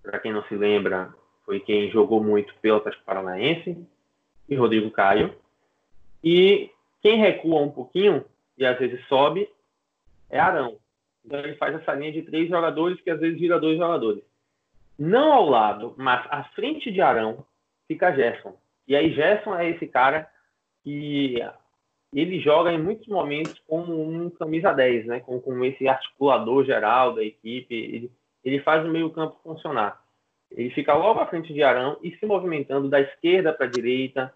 Para 0.02 0.20
quem 0.20 0.32
não 0.32 0.44
se 0.44 0.56
lembra, 0.56 1.14
foi 1.44 1.60
quem 1.60 1.92
jogou 1.92 2.24
muito 2.24 2.54
pelo 2.62 2.78
Atlético 2.78 3.06
Paranaense, 3.06 3.86
e 4.48 4.56
Rodrigo 4.56 4.92
Caio. 4.92 5.36
E 6.24 6.72
quem 7.02 7.20
recua 7.20 7.62
um 7.62 7.72
pouquinho 7.72 8.26
e 8.58 8.66
às 8.66 8.78
vezes 8.80 9.06
sobe, 9.08 9.50
é 10.30 10.40
Arão. 10.40 10.78
Então 11.24 11.40
ele 11.40 11.56
faz 11.56 11.76
essa 11.76 11.94
linha 11.94 12.12
de 12.12 12.22
três 12.22 12.50
jogadores 12.50 13.00
que 13.02 13.10
às 13.10 13.20
vezes 13.20 13.40
vira 13.40 13.60
dois 13.60 13.78
jogadores. 13.78 14.24
Não 14.98 15.34
ao 15.34 15.50
lado, 15.50 15.94
mas 15.98 16.26
à 16.30 16.44
frente 16.56 16.92
de 16.92 17.02
Arão 17.02 17.46
fica 17.88 18.16
Gerson. 18.16 18.58
E 18.88 18.96
aí 18.96 19.14
Gerson 19.14 19.56
é 19.56 19.70
esse 19.70 19.88
cara 19.88 20.30
que 20.84 21.42
ele 22.22 22.40
joga 22.40 22.72
em 22.72 22.82
muitos 22.82 23.08
momentos 23.08 23.60
como 23.68 24.02
um 24.02 24.30
camisa 24.30 24.72
10, 24.72 25.06
né? 25.06 25.20
Com, 25.20 25.40
com 25.42 25.64
esse 25.66 25.88
articulador 25.88 26.64
geral 26.64 27.14
da 27.14 27.24
equipe. 27.24 27.74
Ele, 27.74 28.12
ele 28.44 28.60
faz 28.62 28.86
o 28.86 28.90
meio 28.90 29.10
campo 29.10 29.38
funcionar. 29.44 30.02
Ele 30.52 30.70
fica 30.70 30.94
logo 30.94 31.20
à 31.20 31.28
frente 31.28 31.54
de 31.54 31.62
Arão 31.62 31.98
e 32.02 32.16
se 32.16 32.26
movimentando 32.26 32.88
da 32.88 33.02
esquerda 33.02 33.52
para 33.52 33.66
a 33.66 33.70
direita, 33.70 34.34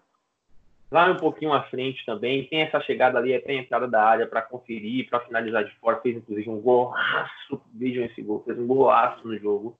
vai 0.90 1.10
um 1.10 1.16
pouquinho 1.16 1.52
à 1.52 1.62
frente 1.62 2.04
também, 2.04 2.44
tem 2.44 2.62
essa 2.62 2.80
chegada 2.80 3.18
ali 3.18 3.34
até 3.34 3.52
a 3.52 3.56
entrada 3.56 3.86
da 3.86 4.02
área 4.02 4.26
para 4.26 4.42
conferir, 4.42 5.08
para 5.08 5.20
finalizar 5.20 5.64
de 5.64 5.74
fora, 5.76 6.00
fez 6.00 6.16
inclusive 6.16 6.50
um 6.50 6.60
golaço, 6.60 7.62
vejam 7.72 8.04
esse 8.04 8.20
gol, 8.20 8.42
fez 8.44 8.58
um 8.58 8.66
golaço 8.66 9.26
no 9.26 9.38
jogo. 9.38 9.78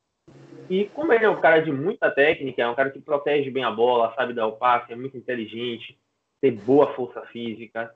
E 0.71 0.85
como 0.95 1.13
ele 1.13 1.25
é 1.25 1.29
um 1.29 1.41
cara 1.41 1.61
de 1.61 1.73
muita 1.73 2.11
técnica, 2.11 2.63
é 2.63 2.69
um 2.69 2.75
cara 2.77 2.91
que 2.91 3.01
protege 3.01 3.51
bem 3.51 3.65
a 3.65 3.71
bola, 3.71 4.15
sabe 4.15 4.33
dar 4.33 4.47
o 4.47 4.53
passe, 4.53 4.93
é 4.93 4.97
muito 4.97 5.17
inteligente, 5.17 5.99
tem 6.41 6.55
boa 6.55 6.93
força 6.95 7.21
física, 7.27 7.95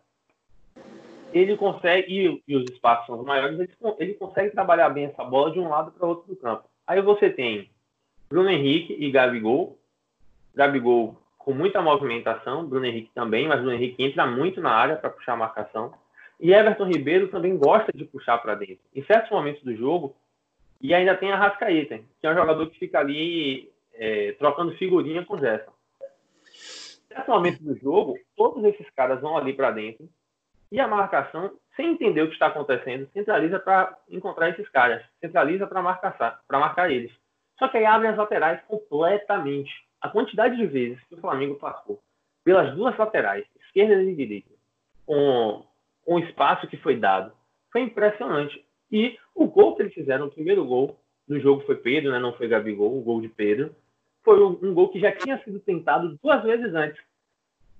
ele 1.33 1.57
consegue, 1.57 2.43
e, 2.47 2.57
os 2.57 2.65
espaços 2.71 3.07
são 3.07 3.23
maiores, 3.25 3.59
ele, 3.59 3.73
ele 3.99 4.15
consegue 4.15 4.51
trabalhar 4.51 4.89
bem 4.91 5.07
essa 5.07 5.25
bola 5.25 5.51
de 5.51 5.59
um 5.59 5.69
lado 5.69 5.91
para 5.91 6.07
outro 6.07 6.29
do 6.29 6.37
campo. 6.37 6.65
Aí 6.87 7.01
você 7.03 7.29
tem 7.29 7.71
Bruno 8.29 8.49
Henrique 8.49 8.97
e 8.99 9.11
Gabigol, 9.11 9.77
Gabigol 10.55 11.17
com 11.37 11.53
muita 11.53 11.83
movimentação, 11.83 12.65
Bruno 12.65 12.87
Henrique 12.87 13.11
também, 13.15 13.47
mas 13.47 13.61
Bruno 13.61 13.75
Henrique 13.75 14.03
entra 14.03 14.27
muito 14.27 14.61
na 14.61 14.71
área 14.71 14.97
para 14.97 15.11
puxar 15.11 15.35
a 15.35 15.37
marcação. 15.37 15.93
E 16.41 16.53
Everton 16.53 16.87
Ribeiro 16.87 17.29
também 17.29 17.57
gosta 17.59 17.93
de 17.93 18.05
puxar 18.05 18.39
para 18.39 18.55
dentro. 18.55 18.81
Em 18.95 19.05
certos 19.05 19.31
momentos 19.31 19.63
do 19.63 19.75
jogo, 19.77 20.17
e 20.81 20.95
ainda 20.95 21.17
tem 21.17 21.33
a 21.33 21.37
Rascaeta, 21.37 21.99
que 22.21 22.27
é 22.27 22.31
um 22.31 22.35
jogador 22.35 22.67
que 22.71 22.79
fica 22.79 22.99
ali 22.99 23.71
é, 23.93 24.33
trocando 24.33 24.77
figurinha 24.77 25.25
com 25.25 25.35
o 25.35 25.39
Gerson. 25.39 25.73
Em 27.15 27.17
certos 27.17 27.33
momentos 27.33 27.61
do 27.61 27.79
jogo, 27.79 28.19
todos 28.37 28.65
esses 28.65 28.91
caras 28.91 29.21
vão 29.21 29.37
ali 29.37 29.53
para 29.53 29.71
dentro 29.71 30.09
e 30.73 30.81
a 30.81 30.89
marcação, 30.89 31.57
sem 31.77 31.93
entender 31.93 32.23
o 32.23 32.27
que 32.27 32.33
está 32.33 32.49
acontecendo, 32.49 33.09
centraliza 33.13 33.61
para 33.61 33.97
encontrar 34.09 34.51
esses 34.51 34.69
caras, 34.71 35.01
centraliza 35.21 35.65
para 35.65 35.81
marcar, 35.81 36.41
marcar 36.51 36.91
eles. 36.91 37.13
Só 37.57 37.69
que 37.69 37.77
aí 37.77 37.87
abre 37.87 38.09
as 38.09 38.17
laterais 38.17 38.61
completamente. 38.67 39.73
A 40.01 40.09
quantidade 40.09 40.57
de 40.57 40.67
vezes 40.67 41.01
que 41.05 41.15
o 41.15 41.21
Flamengo 41.21 41.55
passou 41.55 42.01
pelas 42.43 42.75
duas 42.75 42.97
laterais, 42.99 43.47
esquerda 43.65 44.03
e 44.03 44.17
direita, 44.17 44.51
com, 45.07 45.65
com 46.05 46.15
o 46.17 46.19
espaço 46.19 46.67
que 46.67 46.77
foi 46.79 46.97
dado, 46.97 47.33
foi 47.71 47.83
impressionante. 47.83 48.61
E 48.91 49.17
o 49.37 49.47
gol 49.47 49.77
que 49.77 49.83
eles 49.83 49.95
fizeram, 49.95 50.27
o 50.27 50.33
primeiro 50.33 50.65
gol 50.65 50.99
do 51.29 51.39
jogo 51.39 51.63
foi 51.65 51.77
Pedro, 51.77 52.11
né? 52.11 52.19
não 52.19 52.33
foi 52.33 52.49
Gabigol, 52.49 52.99
o 52.99 53.03
gol 53.03 53.21
de 53.21 53.29
Pedro, 53.29 53.73
foi 54.25 54.43
um, 54.43 54.75
gol 54.75 54.89
que 54.89 54.99
já 54.99 55.13
tinha 55.13 55.39
sido 55.45 55.61
tentado 55.61 56.19
duas 56.23 56.43
vezes 56.43 56.75
antes. 56.75 57.01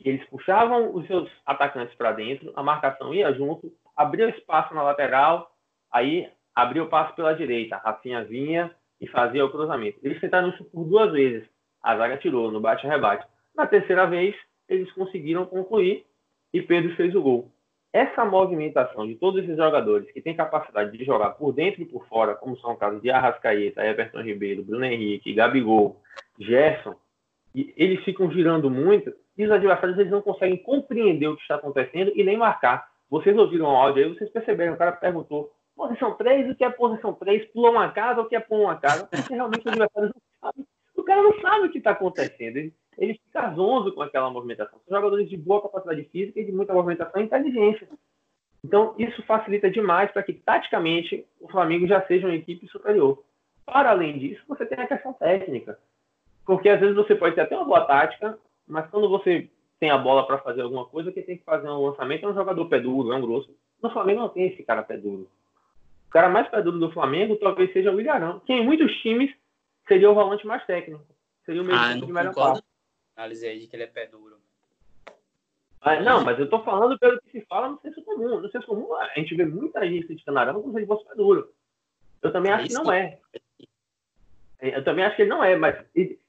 Eles 0.05 0.25
puxavam 0.29 0.95
os 0.95 1.07
seus 1.07 1.31
atacantes 1.47 1.95
para 1.95 2.13
dentro, 2.13 2.53
a 2.55 2.63
marcação 2.63 3.15
ia 3.15 3.33
junto, 3.33 3.73
abria 3.97 4.29
espaço 4.29 4.75
na 4.75 4.83
lateral, 4.83 5.51
aí 5.91 6.29
abria 6.55 6.85
o 6.85 6.89
passo 6.89 7.15
pela 7.15 7.35
direita, 7.35 7.77
Rafinha 7.77 8.23
vinha 8.25 8.71
e 9.01 9.07
fazia 9.07 9.45
o 9.45 9.51
cruzamento. 9.51 9.99
Eles 10.03 10.21
tentaram 10.21 10.51
isso 10.51 10.65
por 10.65 10.85
duas 10.85 11.11
vezes. 11.13 11.49
A 11.83 11.97
zaga 11.97 12.17
tirou 12.19 12.51
no 12.51 12.61
bate-rebate. 12.61 13.27
Na 13.55 13.67
terceira 13.67 14.07
vez, 14.07 14.35
eles 14.69 14.91
conseguiram 14.93 15.47
concluir 15.47 16.05
e 16.53 16.61
Pedro 16.63 16.95
fez 16.97 17.15
o 17.15 17.23
gol. 17.23 17.51
Essa 17.95 18.25
movimentação 18.25 19.07
de 19.07 19.15
todos 19.15 19.45
esses 19.45 19.57
jogadores 19.57 20.11
que 20.11 20.21
têm 20.21 20.35
capacidade 20.35 20.99
de 20.99 21.05
jogar 21.05 21.31
por 21.31 21.53
dentro 21.53 21.81
e 21.81 21.85
por 21.85 22.05
fora, 22.09 22.35
como 22.35 22.59
são 22.59 22.73
o 22.73 22.77
caso 22.77 23.01
de 23.01 23.09
Arrascaeta, 23.09 23.87
Everton 23.87 24.21
Ribeiro, 24.21 24.65
Bruno 24.65 24.85
Henrique, 24.85 25.33
Gabigol, 25.33 26.03
Gerson, 26.37 26.97
eles 27.55 28.03
ficam 28.03 28.29
girando 28.33 28.69
muito 28.69 29.15
e 29.39 29.45
os 29.45 29.51
adversários 29.53 29.97
eles 29.97 30.11
não 30.11 30.21
conseguem 30.21 30.57
compreender 30.57 31.29
o 31.29 31.37
que 31.37 31.43
está 31.43 31.55
acontecendo 31.55 32.11
e 32.17 32.25
nem 32.25 32.37
marcar. 32.37 32.85
Vocês 33.09 33.39
ouviram 33.39 33.67
o 33.67 33.77
áudio 33.77 34.05
aí, 34.05 34.13
vocês 34.13 34.29
perceberam, 34.29 34.75
o 34.75 34.77
cara 34.77 34.91
perguntou 34.91 35.53
posição 35.77 36.17
3, 36.17 36.51
o 36.51 36.55
que 36.57 36.65
é 36.65 36.71
posição 36.71 37.15
3, 37.15 37.45
pula 37.53 37.71
uma 37.71 37.93
casa, 37.93 38.21
o 38.21 38.29
que 38.29 38.35
é 38.35 38.41
pular 38.41 38.73
uma 38.73 38.77
casa, 38.77 39.07
porque 39.07 39.35
realmente 39.35 39.61
os 39.61 39.67
adversários 39.69 40.13
não 40.13 40.51
sabem. 40.51 40.67
O 40.97 41.03
cara 41.05 41.23
não 41.23 41.41
sabe 41.41 41.67
o 41.67 41.71
que 41.71 41.79
está 41.79 41.93
acontecendo. 41.93 42.57
Ele, 42.57 42.75
ele 42.99 43.15
fica 43.15 43.53
zonzo 43.55 43.93
com 43.93 44.03
aquela 44.03 44.31
movimentação. 44.31 44.79
São 44.87 44.97
jogadores 44.97 45.29
de 45.29 45.37
boa 45.37 45.63
capacidade 45.63 46.05
física 46.05 46.41
e 46.41 46.45
de 46.45 46.53
muita 46.53 46.73
movimentação 46.73 47.21
e 47.21 47.25
inteligência. 47.25 47.89
Então, 48.65 48.95
isso 48.99 49.23
facilita 49.25 49.71
demais 49.71 50.11
para 50.11 50.23
que, 50.23 50.33
taticamente, 50.33 51.27
o 51.41 51.49
Flamengo 51.49 51.87
já 51.87 52.01
seja 52.07 52.27
uma 52.27 52.35
equipe 52.35 52.67
superior. 52.69 53.23
Para 53.67 53.91
além 53.91 54.19
disso, 54.19 54.43
você 54.49 54.65
tem 54.65 54.79
a 54.79 54.87
questão 54.87 55.13
técnica. 55.13 55.79
Porque 56.47 56.69
às 56.69 56.81
vezes 56.81 56.95
você 56.95 57.15
pode 57.15 57.35
ter 57.35 57.43
até 57.43 57.57
uma 57.57 57.65
boa 57.65 57.85
tática, 57.85 58.39
mas 58.67 58.89
quando 58.91 59.09
você 59.09 59.49
tem 59.81 59.91
a 59.91 59.99
bola 59.99 60.27
para 60.27 60.39
fazer 60.39 60.63
alguma 60.63 60.87
coisa, 60.87 61.13
que 61.13 61.23
tem 61.23 61.37
que 61.37 61.45
fazer 61.45 61.69
um 61.69 61.87
lançamento 61.87 62.25
é 62.25 62.29
um 62.29 62.35
jogador 62.35 62.67
pé 62.67 62.81
duro, 62.81 63.13
é 63.13 63.17
um 63.17 63.21
grosso. 63.21 63.55
No 63.83 63.91
Flamengo 63.91 64.21
não 64.21 64.29
tem 64.29 64.47
esse 64.47 64.63
cara 64.63 64.83
pé 64.83 64.97
duro. 64.97 65.29
O 66.09 66.11
cara 66.11 66.29
mais 66.29 66.49
pé 66.49 66.63
duro 66.63 66.79
do 66.79 66.93
Flamengo 66.93 67.37
talvez 67.37 67.73
seja 67.73 67.91
o 67.91 68.01
Ilharão, 68.01 68.41
que 68.41 68.53
em 68.53 68.65
muitos 68.65 68.95
times 69.03 69.31
seria 69.87 70.11
o 70.11 70.15
volante 70.15 70.47
mais 70.47 70.65
técnico. 70.65 71.05
Seria 71.45 71.63
o 71.63 71.65
mesmo 71.65 71.81
ah, 71.81 71.95
de 71.95 72.13
melhor 72.13 72.35
passo. 72.35 72.63
Análise 73.17 73.47
aí 73.47 73.61
de 73.61 73.67
que 73.67 73.77
ele 73.77 73.85
é 73.85 73.89
pé 73.89 74.07
duro. 74.07 74.37
Não, 76.03 76.25
mas 76.25 76.39
eu 76.39 76.49
tô 76.49 76.63
falando 76.63 76.99
pelo 76.99 77.21
que 77.21 77.31
se 77.31 77.41
fala 77.43 77.69
no 77.69 77.79
senso 77.81 78.03
comum. 78.03 78.41
No 78.41 78.51
senso 78.51 78.67
comum, 78.67 78.95
a 78.95 79.13
gente 79.17 79.35
vê 79.35 79.45
muita 79.45 79.87
gente 79.87 80.07
criticando 80.07 80.39
Arão 80.39 80.63
como 80.63 80.73
se 80.73 80.79
ele 80.79 80.87
fosse 80.87 81.05
pé 81.07 81.15
duro. 81.15 81.53
Eu 82.23 82.33
também 82.33 82.51
acho 82.51 82.69
que 82.69 82.73
não 82.73 82.91
é. 82.91 83.19
Eu 84.61 84.83
também 84.83 85.05
acho 85.05 85.15
que 85.15 85.23
ele 85.23 85.31
não 85.31 85.45
é, 85.45 85.57
mas 85.57 85.77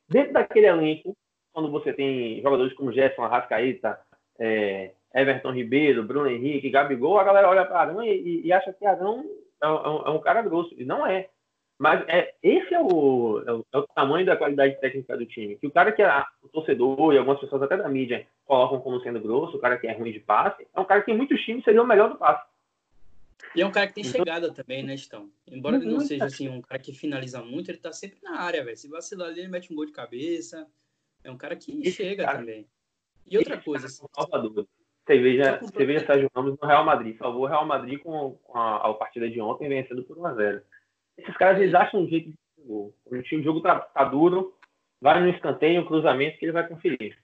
dentro 0.09 0.33
daquele 0.33 0.65
elenco, 0.65 1.15
quando 1.53 1.71
você 1.71 1.93
tem 1.93 2.41
jogadores 2.41 2.73
como 2.73 2.91
Gerson, 2.91 3.23
Arrascaíta, 3.23 3.97
é, 4.37 4.91
Everton 5.13 5.51
Ribeiro, 5.51 6.03
Bruno 6.03 6.29
Henrique, 6.29 6.69
Gabigol, 6.69 7.17
a 7.17 7.23
galera 7.23 7.49
olha 7.49 7.65
para 7.65 7.79
Arão 7.79 8.03
e, 8.03 8.45
e, 8.45 8.51
acha 8.51 8.73
que 8.73 8.85
Arão 8.85 9.23
é 9.61 9.67
um, 9.67 10.05
é 10.05 10.09
um, 10.09 10.19
cara 10.19 10.41
grosso. 10.41 10.75
E 10.77 10.83
não 10.83 11.07
é. 11.07 11.29
Mas 11.77 12.07
é, 12.07 12.33
esse 12.41 12.73
é 12.73 12.79
o, 12.79 13.43
é 13.45 13.51
o, 13.51 13.65
é, 13.73 13.77
o, 13.77 13.87
tamanho 13.87 14.25
da 14.25 14.37
qualidade 14.37 14.79
técnica 14.79 15.17
do 15.17 15.25
time. 15.25 15.57
Que 15.57 15.67
o 15.67 15.71
cara 15.71 15.91
que 15.91 16.01
é 16.01 16.25
o 16.41 16.47
torcedor 16.47 17.13
e 17.13 17.17
algumas 17.17 17.39
pessoas 17.39 17.61
até 17.63 17.75
da 17.75 17.89
mídia 17.89 18.25
colocam 18.45 18.79
como 18.79 19.01
sendo 19.01 19.19
grosso, 19.19 19.57
o 19.57 19.59
cara 19.59 19.77
que 19.77 19.87
é 19.87 19.91
ruim 19.91 20.11
de 20.11 20.19
passe, 20.19 20.65
é 20.73 20.79
um 20.79 20.85
cara 20.85 21.01
que 21.01 21.11
em 21.11 21.17
muitos 21.17 21.41
times 21.41 21.63
seria 21.63 21.81
o 21.81 21.87
melhor 21.87 22.09
do 22.09 22.17
passe. 22.17 22.45
E 23.53 23.61
é 23.61 23.65
um 23.65 23.71
cara 23.71 23.87
que 23.87 23.93
tem 23.93 24.05
então, 24.05 24.19
chegada 24.19 24.53
também, 24.53 24.83
né, 24.83 24.95
Estão? 24.95 25.29
Embora 25.47 25.75
ele 25.77 25.85
não 25.85 25.99
seja 25.99 26.25
assim, 26.25 26.47
um 26.47 26.61
cara 26.61 26.81
que 26.81 26.93
finaliza 26.93 27.41
muito, 27.41 27.69
ele 27.69 27.77
tá 27.77 27.91
sempre 27.91 28.19
na 28.21 28.39
área, 28.39 28.63
velho. 28.63 28.77
Se 28.77 28.87
vacilar 28.87 29.29
ali, 29.29 29.41
ele 29.41 29.49
mete 29.49 29.71
um 29.71 29.75
gol 29.75 29.85
de 29.85 29.91
cabeça. 29.91 30.67
É 31.23 31.31
um 31.31 31.37
cara 31.37 31.55
que 31.55 31.71
esse 31.81 31.91
chega 31.91 32.25
cara, 32.25 32.39
também. 32.39 32.67
E 33.29 33.37
outra 33.37 33.57
coisa. 33.57 33.87
Assim, 33.87 34.05
Salvador. 34.13 34.67
Você 35.05 35.19
veja, 35.19 35.59
você 35.61 35.85
veja 35.85 36.05
Sérgio 36.05 36.31
Ramos 36.35 36.57
no 36.59 36.67
Real 36.67 36.83
Madrid. 36.83 37.17
Salvou 37.17 37.43
o 37.43 37.47
Real 37.47 37.65
Madrid 37.65 37.99
com, 37.99 38.37
com 38.43 38.57
a, 38.57 38.77
a, 38.77 38.93
partida 38.93 39.29
de 39.29 39.39
ontem, 39.39 39.69
vencendo 39.69 40.03
por 40.03 40.17
1x0. 40.17 40.61
Esses 41.17 41.35
caras, 41.37 41.61
eles 41.61 41.73
acham 41.73 42.01
um 42.01 42.07
jeito 42.07 42.29
de 42.29 42.37
gol. 42.63 42.93
O 43.05 43.43
jogo 43.43 43.61
tá, 43.61 43.79
tá 43.79 44.03
duro, 44.03 44.57
vai 44.99 45.21
no 45.21 45.29
escanteio, 45.29 45.81
um 45.81 45.85
cruzamento 45.85 46.37
que 46.37 46.45
ele 46.45 46.51
vai 46.51 46.67
conferir. 46.67 47.17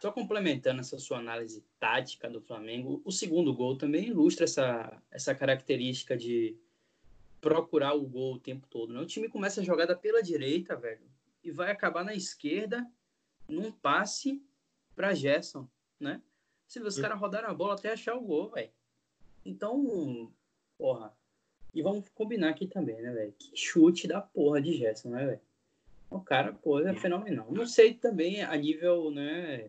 Só 0.00 0.12
complementando 0.12 0.80
essa 0.80 0.98
sua 0.98 1.18
análise 1.18 1.64
tática 1.78 2.28
do 2.28 2.40
Flamengo, 2.40 3.00
o 3.04 3.10
segundo 3.10 3.54
gol 3.54 3.76
também 3.76 4.08
ilustra 4.08 4.44
essa, 4.44 5.02
essa 5.10 5.34
característica 5.34 6.16
de 6.16 6.56
procurar 7.40 7.94
o 7.94 8.06
gol 8.06 8.34
o 8.34 8.40
tempo 8.40 8.66
todo. 8.68 8.92
Né? 8.92 9.00
O 9.00 9.06
time 9.06 9.28
começa 9.28 9.60
a 9.60 9.64
jogada 9.64 9.96
pela 9.96 10.22
direita, 10.22 10.76
velho, 10.76 11.06
e 11.42 11.50
vai 11.50 11.70
acabar 11.70 12.04
na 12.04 12.14
esquerda 12.14 12.86
num 13.48 13.70
passe 13.70 14.42
para 14.94 15.14
Gerson, 15.14 15.68
né? 16.00 16.22
Se 16.66 16.80
os 16.80 16.98
caras 16.98 17.18
rodaram 17.18 17.50
a 17.50 17.54
bola 17.54 17.74
até 17.74 17.92
achar 17.92 18.14
o 18.14 18.22
gol, 18.22 18.50
velho. 18.50 18.70
Então, 19.44 20.32
porra. 20.78 21.14
E 21.74 21.82
vamos 21.82 22.08
combinar 22.10 22.50
aqui 22.50 22.66
também, 22.66 23.00
né, 23.02 23.10
velho? 23.10 23.34
Que 23.38 23.56
chute 23.56 24.06
da 24.06 24.20
porra 24.20 24.62
de 24.62 24.72
Gerson, 24.72 25.10
né, 25.10 25.26
velho? 25.26 25.40
O 26.08 26.20
cara, 26.20 26.52
pô, 26.52 26.78
é 26.80 26.94
fenomenal. 26.94 27.50
Não 27.50 27.66
sei 27.66 27.94
também 27.94 28.42
a 28.42 28.56
nível, 28.56 29.10
né, 29.10 29.68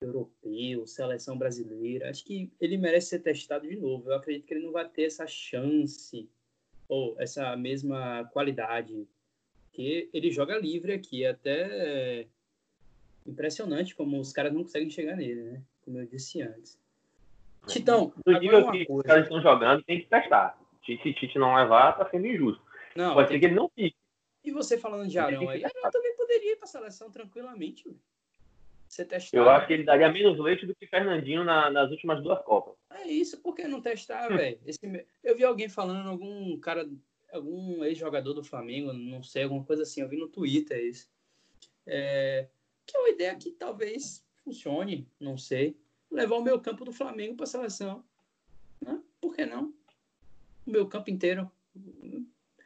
europeu, 0.00 0.86
seleção 0.86 1.36
brasileira. 1.36 2.08
Acho 2.08 2.24
que 2.24 2.50
ele 2.58 2.78
merece 2.78 3.08
ser 3.08 3.18
testado 3.18 3.68
de 3.68 3.76
novo. 3.76 4.10
Eu 4.10 4.16
acredito 4.16 4.46
que 4.46 4.54
ele 4.54 4.64
não 4.64 4.72
vai 4.72 4.88
ter 4.88 5.04
essa 5.04 5.26
chance 5.26 6.28
ou 6.88 7.14
essa 7.18 7.54
mesma 7.56 8.24
qualidade. 8.32 9.06
Que 9.72 10.08
ele 10.14 10.30
joga 10.30 10.56
livre 10.56 10.92
aqui, 10.92 11.24
é 11.24 11.30
até 11.30 12.22
é 12.22 12.26
impressionante 13.26 13.94
como 13.94 14.18
os 14.18 14.32
caras 14.32 14.52
não 14.52 14.62
conseguem 14.62 14.90
chegar 14.90 15.16
nele, 15.16 15.42
né? 15.42 15.62
Como 15.84 15.98
eu 15.98 16.06
disse 16.06 16.40
antes. 16.40 16.78
Titão, 17.66 18.12
do 18.24 18.38
nível 18.38 18.70
que 18.70 18.84
coisa. 18.84 19.00
os 19.00 19.02
caras 19.02 19.22
estão 19.24 19.40
jogando, 19.40 19.82
tem 19.84 20.00
que 20.00 20.06
testar. 20.06 20.58
Se 20.84 20.96
Tite 20.96 21.38
não 21.38 21.54
levar, 21.54 21.96
tá 21.96 22.08
sendo 22.10 22.26
injusto. 22.26 22.62
Não, 22.94 23.14
Pode 23.14 23.28
ser 23.28 23.34
que... 23.34 23.40
que 23.40 23.46
ele 23.46 23.54
não 23.54 23.68
fique. 23.68 23.96
E 24.44 24.50
você 24.50 24.78
falando 24.78 25.08
de 25.08 25.18
Arão 25.18 25.48
aí, 25.48 25.64
Arão 25.64 25.90
também 25.90 26.14
poderia 26.16 26.52
ir 26.52 26.56
para 26.56 26.66
a 26.66 26.68
seleção 26.68 27.10
tranquilamente. 27.10 27.84
Véio 27.84 27.98
ser 28.94 29.04
testado. 29.06 29.42
Eu 29.42 29.50
acho 29.50 29.66
que 29.66 29.72
ele 29.72 29.84
daria 29.84 30.10
menos 30.10 30.38
leite 30.38 30.66
do 30.66 30.74
que 30.74 30.86
Fernandinho 30.86 31.44
na, 31.44 31.70
nas 31.70 31.90
últimas 31.90 32.22
duas 32.22 32.42
Copas. 32.44 32.74
É 32.90 33.06
isso, 33.06 33.40
por 33.40 33.54
que 33.54 33.66
não 33.66 33.80
testar, 33.80 34.28
velho? 34.28 34.58
Eu 35.22 35.36
vi 35.36 35.44
alguém 35.44 35.68
falando, 35.68 36.08
algum 36.08 36.58
cara, 36.58 36.88
algum 37.32 37.84
ex-jogador 37.84 38.32
do 38.32 38.44
Flamengo, 38.44 38.92
não 38.92 39.22
sei, 39.22 39.44
alguma 39.44 39.64
coisa 39.64 39.82
assim, 39.82 40.00
eu 40.00 40.08
vi 40.08 40.16
no 40.16 40.28
Twitter 40.28 40.78
isso. 40.84 41.08
É, 41.86 42.46
que 42.86 42.96
é 42.96 43.00
uma 43.00 43.10
ideia 43.10 43.34
que 43.34 43.50
talvez 43.50 44.24
funcione, 44.44 45.08
não 45.18 45.36
sei. 45.36 45.76
Levar 46.10 46.36
o 46.36 46.42
meu 46.42 46.60
campo 46.60 46.84
do 46.84 46.92
Flamengo 46.92 47.34
para 47.34 47.44
a 47.44 47.48
seleção. 47.48 48.04
Né? 48.80 49.02
Por 49.20 49.34
que 49.34 49.44
não? 49.44 49.72
Meu 50.66 50.86
campo 50.86 51.10
inteiro 51.10 51.50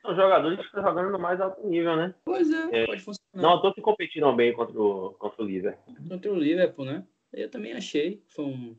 são 0.08 0.14
jogadores 0.14 0.58
que 0.58 0.64
estão 0.64 0.82
jogando 0.82 1.10
no 1.10 1.18
mais 1.18 1.40
alto 1.40 1.66
nível, 1.66 1.96
né? 1.96 2.14
Pois 2.24 2.50
é, 2.50 2.82
é 2.82 2.86
pode 2.86 3.02
funcionar. 3.02 3.42
Não, 3.42 3.60
todos 3.60 3.82
competiram 3.82 4.34
bem 4.34 4.54
contra 4.54 4.80
o, 4.80 5.12
contra 5.18 5.42
o 5.42 5.46
Liverpool. 5.46 5.94
Contra 6.08 6.32
o 6.32 6.34
Liverpool, 6.34 6.84
né? 6.86 7.04
Eu 7.32 7.50
também 7.50 7.74
achei. 7.74 8.22
Foi 8.28 8.46
um, 8.46 8.76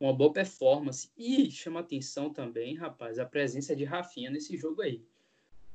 uma 0.00 0.12
boa 0.12 0.32
performance. 0.32 1.10
E 1.16 1.50
chama 1.50 1.80
atenção 1.80 2.28
também, 2.30 2.74
rapaz, 2.74 3.18
a 3.18 3.26
presença 3.26 3.76
de 3.76 3.84
Rafinha 3.84 4.30
nesse 4.30 4.56
jogo 4.56 4.82
aí. 4.82 5.00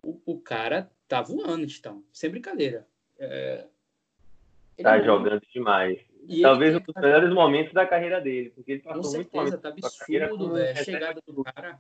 O, 0.04 0.20
o 0.26 0.40
cara 0.40 0.92
tá 1.08 1.22
voando, 1.22 1.66
então. 1.66 2.04
Sem 2.12 2.30
brincadeira. 2.30 2.86
É... 3.18 3.68
Tá 4.82 4.98
não... 4.98 5.06
jogando 5.06 5.42
demais. 5.54 6.00
E 6.28 6.42
Talvez 6.42 6.76
um 6.76 6.80
dos 6.80 6.96
melhores 6.96 7.34
momentos 7.34 7.74
da 7.74 7.86
carreira 7.86 8.20
dele, 8.20 8.50
porque 8.50 8.74
ele 8.74 8.82
passou 8.82 9.04
Com 9.04 9.10
certeza, 9.10 9.58
tá 9.58 9.70
absurdo, 9.70 10.54
velho. 10.54 10.80
A 10.80 10.84
chegada 10.84 11.22
do 11.26 11.44
cara. 11.44 11.80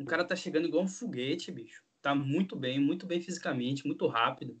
O 0.00 0.06
cara 0.06 0.24
tá 0.24 0.34
chegando 0.34 0.66
igual 0.66 0.84
um 0.84 0.88
foguete, 0.88 1.52
bicho 1.52 1.82
tá 2.00 2.14
muito 2.14 2.56
bem, 2.56 2.78
muito 2.78 3.06
bem 3.06 3.20
fisicamente, 3.20 3.86
muito 3.86 4.06
rápido. 4.06 4.60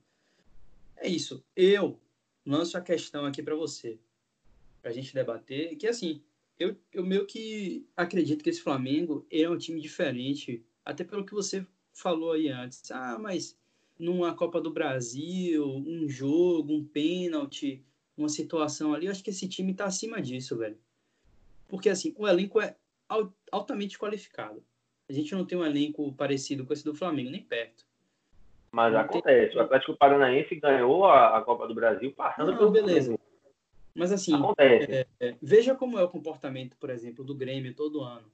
É 0.96 1.08
isso. 1.08 1.44
Eu, 1.56 1.98
lanço 2.44 2.76
a 2.76 2.80
questão 2.80 3.24
aqui 3.24 3.42
para 3.42 3.54
você, 3.54 3.98
para 4.80 4.90
a 4.90 4.94
gente 4.94 5.14
debater, 5.14 5.76
que 5.76 5.86
assim, 5.86 6.22
eu, 6.58 6.76
eu 6.92 7.04
meio 7.04 7.26
que 7.26 7.86
acredito 7.96 8.44
que 8.44 8.50
esse 8.50 8.60
Flamengo 8.60 9.26
é 9.30 9.48
um 9.48 9.56
time 9.56 9.80
diferente, 9.80 10.64
até 10.84 11.04
pelo 11.04 11.24
que 11.24 11.32
você 11.32 11.66
falou 11.92 12.32
aí 12.32 12.48
antes. 12.48 12.90
Ah, 12.90 13.18
mas 13.18 13.56
numa 13.98 14.34
Copa 14.34 14.60
do 14.60 14.72
Brasil, 14.72 15.66
um 15.66 16.08
jogo, 16.08 16.74
um 16.74 16.84
pênalti, 16.84 17.82
uma 18.16 18.28
situação 18.28 18.92
ali, 18.92 19.06
eu 19.06 19.12
acho 19.12 19.24
que 19.24 19.30
esse 19.30 19.48
time 19.48 19.72
está 19.72 19.86
acima 19.86 20.20
disso, 20.20 20.56
velho. 20.56 20.78
Porque 21.66 21.88
assim, 21.88 22.14
o 22.18 22.28
elenco 22.28 22.60
é 22.60 22.76
altamente 23.50 23.98
qualificado. 23.98 24.62
A 25.10 25.12
gente 25.12 25.34
não 25.34 25.44
tem 25.44 25.58
um 25.58 25.66
elenco 25.66 26.12
parecido 26.12 26.64
com 26.64 26.72
esse 26.72 26.84
do 26.84 26.94
Flamengo, 26.94 27.30
nem 27.30 27.42
perto. 27.42 27.84
Mas 28.70 28.92
não 28.92 29.00
acontece. 29.00 29.50
Tem... 29.50 29.58
O 29.58 29.64
Atlético 29.64 29.96
Paranaense 29.96 30.54
ganhou 30.54 31.04
a, 31.04 31.36
a, 31.36 31.42
Copa 31.42 31.66
do 31.66 31.74
Brasil 31.74 32.12
passando 32.12 32.52
não, 32.52 32.58
pelo 32.58 32.70
beleza. 32.70 33.18
Mas 33.92 34.12
assim, 34.12 34.32
é, 34.56 35.04
é, 35.18 35.34
veja 35.42 35.74
como 35.74 35.98
é 35.98 36.04
o 36.04 36.08
comportamento, 36.08 36.76
por 36.76 36.90
exemplo, 36.90 37.24
do 37.24 37.34
Grêmio 37.34 37.74
todo 37.74 38.04
ano. 38.04 38.30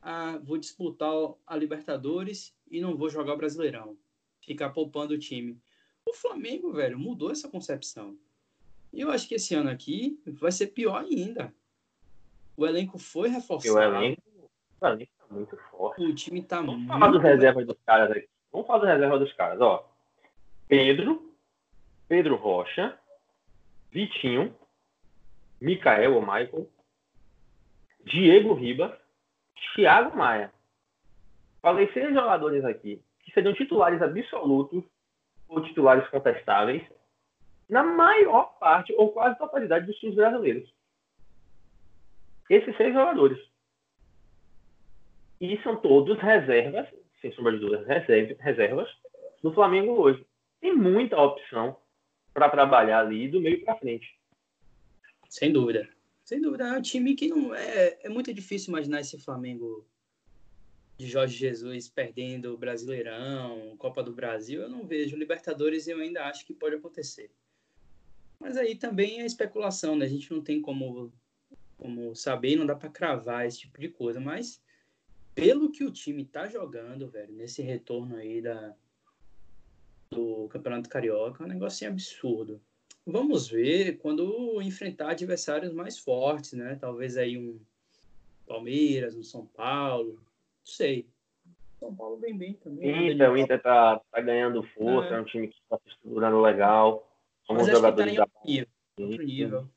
Ah, 0.00 0.40
vou 0.42 0.56
disputar 0.56 1.12
a 1.46 1.54
Libertadores 1.54 2.56
e 2.70 2.80
não 2.80 2.96
vou 2.96 3.10
jogar 3.10 3.34
o 3.34 3.36
Brasileirão. 3.36 3.94
Ficar 4.40 4.70
poupando 4.70 5.12
o 5.12 5.18
time. 5.18 5.60
O 6.06 6.14
Flamengo, 6.14 6.72
velho, 6.72 6.98
mudou 6.98 7.30
essa 7.30 7.50
concepção. 7.50 8.16
E 8.90 9.02
eu 9.02 9.10
acho 9.10 9.28
que 9.28 9.34
esse 9.34 9.54
ano 9.54 9.68
aqui 9.68 10.18
vai 10.24 10.50
ser 10.50 10.68
pior 10.68 11.02
ainda. 11.02 11.54
O 12.56 12.66
elenco 12.66 12.98
foi 12.98 13.28
reforçado. 13.28 13.74
O 13.74 13.78
elenco, 13.78 14.22
o 14.80 14.86
elenco 14.86 15.12
muito 15.30 15.56
forte. 15.70 16.02
O 16.02 16.14
time 16.14 16.42
tá 16.42 16.56
Vamos 16.56 16.76
muito. 16.76 16.88
Vamos 16.88 17.00
falar 17.00 17.12
dos 17.12 17.22
reservas 17.22 17.66
dos 17.66 17.78
caras 17.84 18.10
aqui. 18.10 18.28
Vamos 18.52 18.66
falar 18.66 18.78
dos 18.80 18.88
reservas 18.88 19.20
dos 19.20 19.32
caras, 19.34 19.60
ó. 19.60 19.90
Pedro, 20.68 21.34
Pedro 22.08 22.36
Rocha, 22.36 22.98
Vitinho, 23.90 24.54
Micael 25.60 26.14
ou 26.14 26.20
Michael, 26.20 26.68
Diego 28.04 28.54
Ribas, 28.54 28.92
Thiago 29.74 30.16
Maia. 30.16 30.52
Falei 31.60 31.90
seis 31.92 32.12
jogadores 32.12 32.64
aqui 32.64 33.02
que 33.20 33.32
seriam 33.32 33.54
titulares 33.54 34.02
absolutos 34.02 34.84
ou 35.48 35.62
titulares 35.62 36.06
contestáveis 36.08 36.82
na 37.68 37.82
maior 37.82 38.58
parte 38.58 38.94
ou 38.94 39.12
quase 39.12 39.38
totalidade 39.38 39.86
dos 39.86 39.96
times 39.96 40.14
brasileiros. 40.14 40.72
Esses 42.50 42.76
seis 42.76 42.92
jogadores. 42.92 43.38
E 45.44 45.62
são 45.62 45.76
todos 45.76 46.18
reservas, 46.18 46.88
sem 47.20 47.30
sombra 47.34 47.52
de 47.52 47.58
dúvidas, 47.58 47.86
reservas 48.40 48.88
do 49.42 49.52
Flamengo 49.52 49.92
hoje. 49.92 50.24
Tem 50.58 50.74
muita 50.74 51.20
opção 51.20 51.76
para 52.32 52.48
trabalhar 52.48 53.00
ali 53.00 53.28
do 53.28 53.42
meio 53.42 53.62
para 53.62 53.76
frente. 53.76 54.18
Sem 55.28 55.52
dúvida. 55.52 55.86
Sem 56.24 56.40
dúvida. 56.40 56.64
É 56.68 56.78
um 56.78 56.80
time 56.80 57.14
que 57.14 57.28
não. 57.28 57.54
É, 57.54 57.98
é 58.04 58.08
muito 58.08 58.32
difícil 58.32 58.70
imaginar 58.70 59.00
esse 59.00 59.18
Flamengo 59.18 59.86
de 60.96 61.06
Jorge 61.06 61.36
Jesus 61.36 61.88
perdendo 61.88 62.54
o 62.54 62.56
Brasileirão, 62.56 63.76
Copa 63.76 64.02
do 64.02 64.14
Brasil. 64.14 64.62
Eu 64.62 64.70
não 64.70 64.86
vejo. 64.86 65.14
Libertadores 65.14 65.86
eu 65.86 65.98
ainda 65.98 66.24
acho 66.24 66.46
que 66.46 66.54
pode 66.54 66.76
acontecer. 66.76 67.30
Mas 68.40 68.56
aí 68.56 68.76
também 68.76 69.20
é 69.20 69.26
especulação, 69.26 69.94
né? 69.94 70.06
A 70.06 70.08
gente 70.08 70.32
não 70.32 70.40
tem 70.40 70.62
como, 70.62 71.12
como 71.76 72.14
saber, 72.14 72.56
não 72.56 72.64
dá 72.64 72.74
para 72.74 72.88
cravar 72.88 73.46
esse 73.46 73.60
tipo 73.60 73.78
de 73.78 73.90
coisa. 73.90 74.18
Mas 74.18 74.63
pelo 75.34 75.70
que 75.70 75.84
o 75.84 75.90
time 75.90 76.24
tá 76.24 76.46
jogando, 76.46 77.08
velho, 77.08 77.34
nesse 77.34 77.60
retorno 77.62 78.16
aí 78.16 78.40
da, 78.40 78.74
do 80.10 80.48
Campeonato 80.48 80.88
Carioca, 80.88 81.42
é 81.42 81.46
um 81.46 81.50
negócio 81.50 81.86
absurdo. 81.88 82.60
Vamos 83.06 83.48
ver 83.48 83.98
quando 83.98 84.62
enfrentar 84.62 85.10
adversários 85.10 85.72
mais 85.72 85.98
fortes, 85.98 86.52
né? 86.52 86.76
Talvez 86.80 87.16
aí 87.16 87.36
um 87.36 87.60
Palmeiras, 88.46 89.14
um 89.14 89.22
São 89.22 89.44
Paulo, 89.44 90.14
não 90.14 90.20
sei. 90.64 91.06
São 91.78 91.94
Paulo 91.94 92.16
vem 92.16 92.36
bem 92.36 92.54
também. 92.54 93.12
Inter, 93.12 93.30
o 93.30 93.36
Inter 93.36 93.60
tá, 93.60 94.00
tá 94.10 94.20
ganhando 94.20 94.62
força, 94.62 95.14
é. 95.14 95.18
é 95.18 95.20
um 95.20 95.24
time 95.24 95.48
que 95.48 95.56
está 95.56 95.78
se 95.78 95.90
estruturando 95.90 96.40
legal. 96.40 97.10
Somos 97.46 97.66
Mas 97.66 97.76
jogadores 97.76 98.16
tá 98.16 98.26
nível, 98.44 98.68
outro 98.98 99.22
nível. 99.22 99.68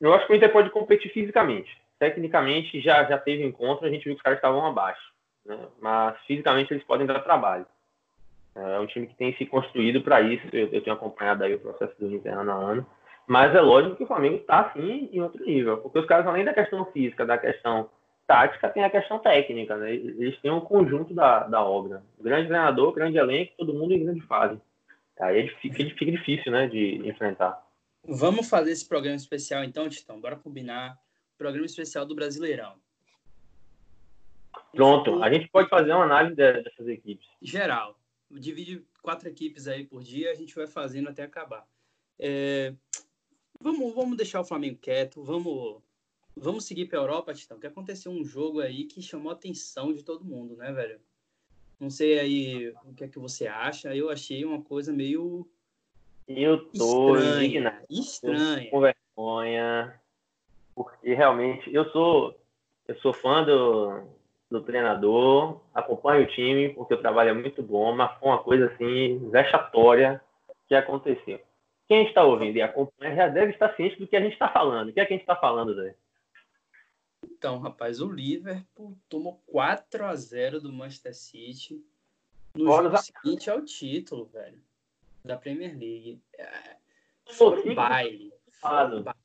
Eu 0.00 0.12
acho 0.12 0.26
que 0.26 0.32
o 0.32 0.36
Inter 0.36 0.52
pode 0.52 0.70
competir 0.70 1.12
fisicamente. 1.12 1.83
Tecnicamente 1.98 2.80
já, 2.80 3.04
já 3.04 3.18
teve 3.18 3.44
encontro, 3.44 3.86
a 3.86 3.90
gente 3.90 4.04
viu 4.04 4.14
que 4.14 4.18
os 4.18 4.22
caras 4.22 4.38
estavam 4.38 4.64
abaixo. 4.66 5.12
Né? 5.44 5.58
Mas 5.80 6.16
fisicamente 6.26 6.72
eles 6.72 6.84
podem 6.84 7.06
dar 7.06 7.20
trabalho. 7.20 7.66
É 8.54 8.78
um 8.78 8.86
time 8.86 9.06
que 9.06 9.16
tem 9.16 9.34
se 9.36 9.46
construído 9.46 10.00
para 10.00 10.20
isso. 10.20 10.46
Eu, 10.52 10.68
eu, 10.68 10.82
tenho 10.82 10.94
acompanhado 10.94 11.42
aí 11.42 11.54
o 11.54 11.60
processo 11.60 11.94
do 11.98 12.14
Inter 12.14 12.38
ano 12.38 12.52
a 12.52 12.54
ano. 12.54 12.86
Mas 13.26 13.54
é 13.54 13.60
lógico 13.60 13.96
que 13.96 14.04
o 14.04 14.06
Flamengo 14.06 14.36
está, 14.36 14.70
sim, 14.72 15.08
em 15.12 15.20
outro 15.20 15.44
nível. 15.44 15.78
Porque 15.78 15.98
os 15.98 16.06
caras, 16.06 16.26
além 16.26 16.44
da 16.44 16.54
questão 16.54 16.84
física, 16.86 17.26
da 17.26 17.36
questão 17.36 17.90
tática, 18.26 18.68
tem 18.68 18.84
a 18.84 18.90
questão 18.90 19.18
técnica. 19.18 19.76
Né? 19.76 19.94
Eles 19.94 20.38
têm 20.40 20.50
um 20.50 20.60
conjunto 20.60 21.12
da, 21.12 21.40
da 21.40 21.64
obra. 21.64 22.02
Grande 22.20 22.48
treinador, 22.48 22.92
grande 22.92 23.18
elenco, 23.18 23.54
todo 23.56 23.74
mundo 23.74 23.92
em 23.92 24.04
grande 24.04 24.20
fase. 24.22 24.60
Aí 25.20 25.40
é 25.40 25.48
fica, 25.60 25.76
fica 25.76 26.10
difícil 26.10 26.52
né, 26.52 26.66
de 26.66 27.08
enfrentar. 27.08 27.60
Vamos 28.06 28.48
fazer 28.48 28.70
esse 28.70 28.86
programa 28.86 29.16
especial 29.16 29.64
então, 29.64 29.88
Titão. 29.88 30.20
Bora 30.20 30.36
combinar. 30.36 30.98
Programa 31.36 31.66
especial 31.66 32.06
do 32.06 32.14
Brasileirão. 32.14 32.74
Pronto, 34.72 35.22
a 35.22 35.32
gente 35.32 35.48
pode 35.48 35.68
fazer 35.68 35.92
uma 35.92 36.04
análise 36.04 36.34
dessas 36.34 36.88
equipes. 36.88 37.26
Geral 37.40 37.98
divide 38.38 38.84
quatro 39.02 39.28
equipes 39.28 39.66
aí 39.66 39.84
por 39.84 40.02
dia, 40.02 40.30
a 40.30 40.34
gente 40.34 40.54
vai 40.54 40.66
fazendo 40.66 41.08
até 41.08 41.22
acabar. 41.22 41.66
É, 42.18 42.74
vamos, 43.60 43.94
vamos 43.94 44.16
deixar 44.16 44.40
o 44.40 44.44
Flamengo 44.44 44.78
quieto, 44.80 45.22
vamos, 45.22 45.82
vamos 46.36 46.64
seguir 46.64 46.86
para 46.86 46.98
a 46.98 47.02
Europa, 47.02 47.34
Titão, 47.34 47.58
que 47.58 47.66
aconteceu 47.66 48.10
um 48.12 48.24
jogo 48.24 48.60
aí 48.60 48.84
que 48.84 49.02
chamou 49.02 49.30
a 49.30 49.34
atenção 49.34 49.92
de 49.92 50.02
todo 50.02 50.24
mundo, 50.24 50.56
né, 50.56 50.72
velho? 50.72 51.00
Não 51.78 51.90
sei 51.90 52.18
aí 52.18 52.68
o 52.84 52.94
que 52.94 53.04
é 53.04 53.08
que 53.08 53.18
você 53.18 53.46
acha, 53.46 53.94
eu 53.94 54.08
achei 54.08 54.44
uma 54.44 54.62
coisa 54.62 54.92
meio 54.92 55.48
eu 56.26 56.64
tô 56.70 57.16
estranha, 57.16 57.84
estranha. 57.90 58.70
com 58.70 58.80
vergonha, 58.80 60.00
porque 60.74 61.14
realmente 61.14 61.72
eu 61.72 61.88
sou 61.90 62.34
eu 62.86 62.96
sou 62.96 63.14
fã 63.14 63.42
do, 63.42 64.02
do 64.50 64.62
treinador, 64.62 65.60
acompanho 65.74 66.24
o 66.24 66.30
time, 66.30 66.68
porque 66.70 66.94
o 66.94 67.00
trabalho 67.00 67.30
é 67.30 67.32
muito 67.32 67.62
bom, 67.62 67.94
mas 67.94 68.18
foi 68.18 68.28
uma 68.28 68.42
coisa 68.42 68.66
assim, 68.66 69.30
vexatória 69.30 70.20
que 70.68 70.74
aconteceu. 70.74 71.40
Quem 71.88 72.06
está 72.06 72.24
ouvindo 72.24 72.56
e 72.56 72.62
acompanha 72.62 73.14
já 73.14 73.28
deve 73.28 73.52
estar 73.52 73.74
ciente 73.74 73.98
do 73.98 74.06
que 74.06 74.16
a 74.16 74.20
gente 74.20 74.34
está 74.34 74.48
falando. 74.48 74.88
O 74.88 74.92
que 74.92 75.00
é 75.00 75.06
que 75.06 75.12
a 75.12 75.16
gente 75.16 75.22
está 75.22 75.36
falando, 75.36 75.74
Zé? 75.74 75.94
Então, 77.24 77.58
rapaz, 77.58 78.00
o 78.00 78.10
Liverpool 78.10 78.96
tomou 79.08 79.40
4 79.46 80.04
a 80.04 80.14
0 80.14 80.60
do 80.60 80.72
Manchester 80.72 81.14
City 81.14 81.82
no 82.54 82.70
Olha 82.70 82.90
jogo 82.90 82.98
seguinte 82.98 83.50
ao 83.50 83.62
título, 83.62 84.26
velho, 84.26 84.58
da 85.24 85.36
Premier 85.36 85.72
League. 85.72 86.20
É, 86.38 86.76
foi 87.30 87.70
um 87.70 87.74
baile. 87.74 88.32
Foi 88.60 88.70
um 88.70 89.02
baile 89.02 89.23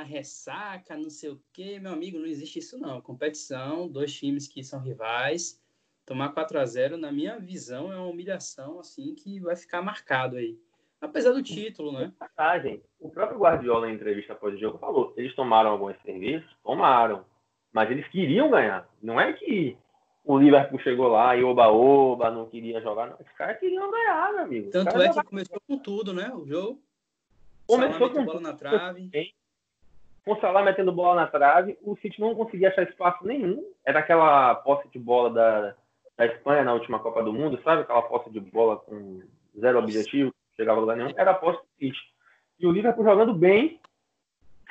ah, 0.00 0.02
ressaca, 0.02 0.96
não 0.96 1.10
sei 1.10 1.30
o 1.30 1.40
quê. 1.52 1.78
Meu 1.78 1.92
amigo, 1.92 2.18
não 2.18 2.26
existe 2.26 2.58
isso 2.58 2.78
não. 2.78 3.00
Competição, 3.00 3.88
dois 3.88 4.12
times 4.12 4.46
que 4.46 4.62
são 4.62 4.80
rivais, 4.80 5.60
tomar 6.04 6.30
4 6.30 6.58
a 6.58 6.64
0 6.64 6.96
na 6.96 7.10
minha 7.10 7.38
visão, 7.38 7.92
é 7.92 7.96
uma 7.96 8.06
humilhação 8.06 8.78
assim 8.78 9.14
que 9.14 9.40
vai 9.40 9.56
ficar 9.56 9.82
marcado 9.82 10.36
aí. 10.36 10.58
Apesar 11.00 11.32
do 11.32 11.42
título, 11.42 11.92
né? 11.92 12.12
Passagem. 12.18 12.82
O 12.98 13.10
próprio 13.10 13.38
Guardiola, 13.38 13.90
em 13.90 13.94
entrevista 13.94 14.32
após 14.32 14.54
o 14.54 14.58
jogo, 14.58 14.78
falou: 14.78 15.12
eles 15.16 15.34
tomaram 15.34 15.70
algumas 15.70 16.00
cervejas? 16.02 16.48
Tomaram. 16.62 17.24
Mas 17.72 17.90
eles 17.90 18.08
queriam 18.08 18.50
ganhar. 18.50 18.88
Não 19.02 19.20
é 19.20 19.32
que 19.34 19.76
o 20.24 20.38
Liverpool 20.38 20.80
chegou 20.80 21.08
lá 21.08 21.36
e 21.36 21.44
oba-oba, 21.44 22.30
não 22.30 22.46
queria 22.46 22.80
jogar. 22.80 23.10
Não. 23.10 23.16
Os 23.16 23.30
caras 23.36 23.60
queriam 23.60 23.90
ganhar, 23.90 24.32
meu 24.32 24.42
amigo. 24.44 24.70
Tanto 24.70 25.00
é 25.00 25.12
que 25.12 25.22
começou 25.22 25.60
com 25.66 25.78
tudo, 25.78 26.14
né? 26.14 26.32
O 26.34 26.46
jogo. 26.46 26.82
Começou 27.66 28.10
com 28.10 28.24
bola 28.24 28.40
na 28.40 28.52
trave 28.52 29.10
com 30.26 30.36
Salah 30.40 30.64
metendo 30.64 30.90
bola 30.90 31.22
na 31.22 31.26
trave, 31.28 31.78
o 31.82 31.96
City 31.98 32.20
não 32.20 32.34
conseguia 32.34 32.68
achar 32.68 32.82
espaço 32.82 33.24
nenhum. 33.24 33.64
Era 33.84 34.00
aquela 34.00 34.56
posse 34.56 34.88
de 34.88 34.98
bola 34.98 35.30
da, 35.30 35.74
da 36.18 36.26
Espanha 36.26 36.64
na 36.64 36.74
última 36.74 36.98
Copa 36.98 37.22
do 37.22 37.32
Mundo, 37.32 37.60
sabe? 37.62 37.82
Aquela 37.82 38.02
posse 38.02 38.28
de 38.30 38.40
bola 38.40 38.76
com 38.76 39.22
zero 39.56 39.78
objetivo, 39.78 40.34
chegava 40.56 40.78
a 40.78 40.80
lugar 40.80 40.96
nenhum. 40.96 41.12
Era 41.16 41.30
a 41.30 41.34
posse 41.34 41.60
do 41.60 41.68
City. 41.78 41.98
E 42.58 42.66
o 42.66 42.72
Liverpool 42.72 43.04
jogando 43.04 43.32
bem, 43.32 43.80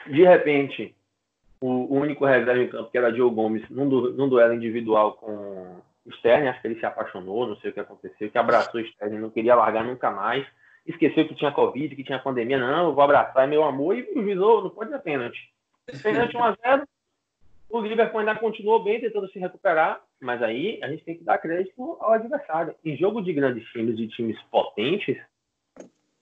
de 0.08 0.26
repente, 0.26 0.94
o, 1.62 1.96
único 1.96 2.26
reserva 2.26 2.62
em 2.62 2.68
campo, 2.68 2.92
que 2.92 2.98
era 2.98 3.16
Joe 3.16 3.34
Gomes, 3.34 3.64
num, 3.70 3.88
du, 3.88 4.12
num 4.12 4.28
duelo 4.28 4.54
individual 4.54 5.14
com 5.14 5.82
o 6.06 6.10
Sterling, 6.16 6.50
acho 6.50 6.62
que 6.62 6.68
ele 6.68 6.80
se 6.80 6.86
apaixonou, 6.86 7.48
não 7.48 7.56
sei 7.58 7.70
o 7.72 7.74
que 7.74 7.80
aconteceu, 7.80 8.30
que 8.30 8.38
abraçou 8.38 8.82
o 8.82 8.84
Sterling, 8.84 9.20
não 9.20 9.30
queria 9.30 9.56
largar 9.56 9.86
nunca 9.86 10.12
mais 10.12 10.46
esqueceu 10.86 11.28
que 11.28 11.36
tinha 11.36 11.52
Covid, 11.52 11.96
que 11.96 12.04
tinha 12.04 12.20
pandemia. 12.20 12.58
Não, 12.58 12.90
eu 12.90 12.94
vou 12.94 13.04
abraçar, 13.04 13.44
é 13.44 13.48
meu 13.48 13.64
amor. 13.64 13.98
E 13.98 14.04
o 14.16 14.22
juiz, 14.22 14.38
não 14.38 14.70
pode 14.70 14.92
dar 14.92 15.00
pênalti. 15.00 15.52
Pênalti 16.02 16.34
1x0. 16.36 16.84
O 17.70 17.82
Liverpool 17.82 18.20
ainda 18.20 18.36
continuou 18.36 18.84
bem, 18.84 19.02
tentando 19.02 19.28
se 19.30 19.40
recuperar. 19.40 20.02
Mas 20.20 20.42
aí 20.42 20.80
a 20.82 20.90
gente 20.90 21.04
tem 21.04 21.18
que 21.18 21.24
dar 21.24 21.38
crédito 21.38 21.98
ao 22.00 22.14
adversário. 22.14 22.76
Em 22.84 22.96
jogo 22.96 23.22
de 23.22 23.34
grandes 23.34 23.68
times, 23.70 23.98
de 23.98 24.08
times 24.08 24.42
potentes, 24.44 25.18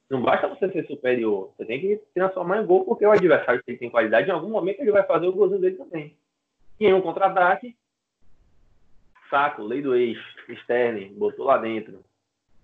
não 0.10 0.22
basta 0.22 0.48
você 0.48 0.72
ser 0.72 0.86
superior. 0.88 1.54
Você 1.58 1.66
tem 1.66 1.80
que 1.80 2.02
transformar 2.14 2.62
em 2.62 2.66
gol, 2.66 2.86
porque 2.86 3.06
o 3.06 3.12
adversário 3.12 3.64
que 3.64 3.78
tem 3.78 3.90
qualidade, 3.90 4.30
em 4.30 4.34
algum 4.34 4.50
momento 4.50 4.80
ele 4.80 4.92
vai 4.92 5.04
fazer 5.04 5.28
o 5.28 5.34
golzinho 5.34 5.62
dele 5.62 5.76
também. 5.76 6.16
E 6.80 6.86
em 6.86 6.94
um 6.94 7.02
contra-ataque, 7.02 7.76
saco, 9.30 9.64
lei 9.64 9.82
do 9.82 9.96
ex, 9.96 10.18
Sterling, 10.50 11.14
botou 11.14 11.46
lá 11.46 11.58
dentro. 11.58 12.04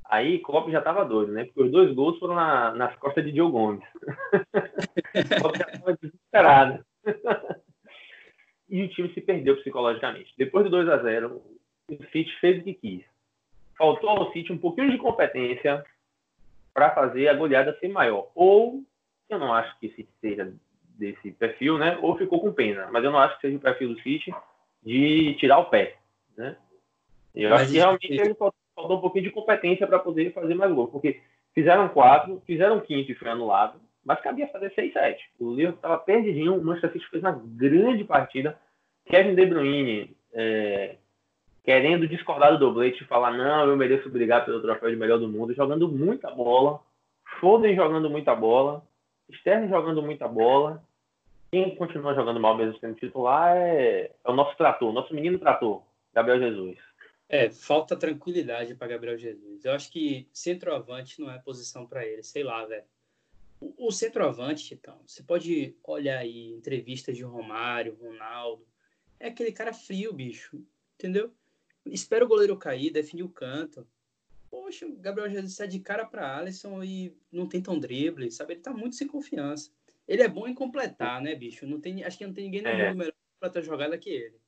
Aí 0.09 0.39
Klopp 0.39 0.69
já 0.69 0.81
tava 0.81 1.05
doido, 1.05 1.31
né? 1.31 1.45
Porque 1.45 1.61
os 1.61 1.71
dois 1.71 1.93
gols 1.93 2.17
foram 2.17 2.33
na, 2.33 2.73
nas 2.73 2.95
costas 2.95 3.23
de 3.23 3.31
Diogo 3.31 3.51
Gomes. 3.51 3.83
Klopp 5.39 5.55
já 5.55 5.65
tava 5.65 5.97
desesperado. 6.01 6.85
e 8.67 8.83
o 8.83 8.89
time 8.89 9.13
se 9.13 9.21
perdeu 9.21 9.55
psicologicamente. 9.57 10.33
Depois 10.35 10.65
do 10.65 10.71
2 10.71 10.89
a 10.89 10.97
0 10.97 11.41
o 11.91 12.03
City 12.11 12.31
fez 12.39 12.59
o 12.59 12.63
que 12.63 12.73
quis. 12.73 13.03
Faltou 13.77 14.09
ao 14.09 14.33
City 14.33 14.51
um 14.51 14.57
pouquinho 14.57 14.89
de 14.89 14.97
competência 14.97 15.85
para 16.73 16.89
fazer 16.95 17.27
a 17.27 17.35
goleada 17.35 17.77
ser 17.79 17.89
maior. 17.89 18.31
Ou, 18.33 18.83
eu 19.29 19.37
não 19.37 19.53
acho 19.53 19.77
que 19.79 19.89
City 19.89 20.09
seja 20.19 20.51
desse 20.97 21.31
perfil, 21.33 21.77
né? 21.77 21.99
Ou 22.01 22.17
ficou 22.17 22.41
com 22.41 22.51
pena. 22.51 22.89
Mas 22.91 23.03
eu 23.03 23.11
não 23.11 23.19
acho 23.19 23.35
que 23.35 23.41
seja 23.41 23.57
o 23.57 23.61
perfil 23.61 23.89
do 23.93 24.01
City 24.01 24.33
de 24.83 25.35
tirar 25.35 25.59
o 25.59 25.65
pé, 25.65 25.97
né? 26.35 26.57
Eu 27.35 27.51
Mas 27.51 27.61
acho 27.61 27.71
que 27.71 27.77
realmente 27.77 28.11
ele 28.11 28.33
faltou, 28.33 28.59
faltou 28.79 28.97
um 28.97 29.01
pouquinho 29.01 29.25
de 29.25 29.31
competência 29.31 29.85
para 29.85 29.99
poder 29.99 30.31
fazer 30.33 30.55
mais 30.55 30.73
gol. 30.73 30.87
Porque 30.87 31.19
fizeram 31.53 31.89
quatro, 31.89 32.41
fizeram 32.45 32.79
quinto 32.79 33.11
e 33.11 33.15
foi 33.15 33.29
anulado. 33.29 33.79
Mas 34.05 34.21
cabia 34.21 34.47
fazer 34.47 34.71
6 34.73 34.93
7 34.93 35.31
O 35.39 35.51
Liverpool 35.51 35.75
estava 35.75 35.97
perdidinho. 35.97 36.55
O 36.55 36.63
Manchester 36.63 36.93
City 36.93 37.09
fez 37.09 37.23
uma 37.23 37.39
grande 37.43 38.03
partida. 38.03 38.57
Kevin 39.05 39.35
De 39.35 39.45
Bruyne 39.45 40.15
é, 40.33 40.95
querendo 41.63 42.07
discordar 42.07 42.51
do 42.51 42.59
doblete 42.59 43.03
falar, 43.05 43.31
não, 43.31 43.67
eu 43.67 43.75
mereço 43.75 44.09
brigar 44.09 44.45
pelo 44.45 44.61
troféu 44.61 44.89
de 44.89 44.95
melhor 44.95 45.19
do 45.19 45.27
mundo, 45.27 45.53
jogando 45.53 45.87
muita 45.87 46.31
bola, 46.31 46.79
Foden 47.39 47.75
jogando 47.75 48.09
muita 48.09 48.35
bola, 48.35 48.83
Sterling 49.29 49.69
jogando 49.69 50.01
muita 50.01 50.27
bola. 50.27 50.81
Quem 51.51 51.75
continua 51.75 52.13
jogando 52.13 52.39
mal 52.39 52.55
mesmo 52.55 52.77
sendo 52.79 52.95
titular 52.95 53.55
é, 53.55 54.11
é 54.23 54.31
o 54.31 54.33
nosso 54.33 54.55
trator, 54.55 54.93
nosso 54.93 55.13
menino 55.13 55.39
trator, 55.39 55.81
Gabriel 56.13 56.39
Jesus. 56.39 56.88
É, 57.29 57.49
falta 57.49 57.95
tranquilidade 57.95 58.73
para 58.73 58.87
Gabriel 58.87 59.17
Jesus. 59.17 59.63
Eu 59.63 59.73
acho 59.73 59.91
que 59.91 60.27
centroavante 60.33 61.21
não 61.21 61.31
é 61.31 61.37
posição 61.37 61.85
para 61.85 62.05
ele, 62.05 62.23
sei 62.23 62.43
lá, 62.43 62.65
velho. 62.65 62.83
O, 63.61 63.87
o 63.87 63.91
centroavante, 63.91 64.73
então, 64.73 64.99
você 65.05 65.21
pode 65.21 65.75
olhar 65.83 66.17
aí 66.17 66.51
entrevistas 66.53 67.15
de 67.15 67.23
Romário, 67.23 67.97
Ronaldo, 68.01 68.67
é 69.19 69.27
aquele 69.27 69.51
cara 69.51 69.73
frio, 69.73 70.11
bicho, 70.11 70.59
entendeu? 70.95 71.31
espera 71.85 72.25
o 72.25 72.27
goleiro 72.27 72.57
cair, 72.57 72.91
define 72.91 73.23
o 73.23 73.29
canto. 73.29 73.87
Poxa, 74.49 74.85
o 74.87 74.95
Gabriel 74.95 75.29
Jesus 75.29 75.53
sai 75.53 75.67
de 75.67 75.79
cara 75.79 76.05
para 76.05 76.37
Alisson 76.37 76.83
e 76.83 77.15
não 77.31 77.47
tem 77.47 77.61
tão 77.61 77.79
drible, 77.79 78.31
sabe? 78.31 78.53
Ele 78.53 78.61
tá 78.61 78.73
muito 78.73 78.95
sem 78.95 79.07
confiança. 79.07 79.71
Ele 80.07 80.23
é 80.23 80.27
bom 80.27 80.47
em 80.47 80.55
completar, 80.55 81.21
né, 81.21 81.35
bicho? 81.35 81.67
Não 81.67 81.79
tem, 81.79 82.03
acho 82.03 82.17
que 82.17 82.25
não 82.25 82.33
tem 82.33 82.45
ninguém 82.45 82.63
no 82.63 82.69
é. 82.69 82.87
mundo 82.87 82.97
melhor 82.97 83.13
para 83.39 83.61
jogada 83.61 83.97
que 83.97 84.09
ele. 84.09 84.38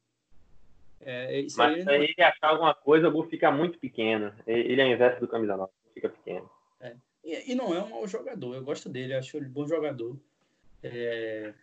É, 1.03 1.43
Mas 1.57 1.59
aí 1.59 1.81
ele, 1.81 2.13
ele 2.17 2.23
achar 2.23 2.49
alguma 2.49 2.73
coisa, 2.73 3.07
o 3.07 3.11
gol 3.11 3.23
fica 3.23 3.51
muito 3.51 3.79
pequeno. 3.79 4.33
Ele 4.45 4.81
é 4.81 4.85
o 4.85 4.93
inverso 4.93 5.19
do 5.19 5.27
camisa 5.27 5.57
9, 5.57 5.71
fica 5.93 6.09
pequeno. 6.09 6.49
É. 6.79 6.95
E, 7.23 7.51
e, 7.51 7.55
não 7.55 7.73
é 7.73 7.83
um 7.83 7.89
mau 7.89 8.07
jogador, 8.07 8.55
eu 8.55 8.63
gosto 8.63 8.87
dele, 8.87 9.13
acho 9.13 9.37
ele 9.37 9.47
bom 9.47 9.67
jogador. 9.67 10.17
É... 10.83 11.53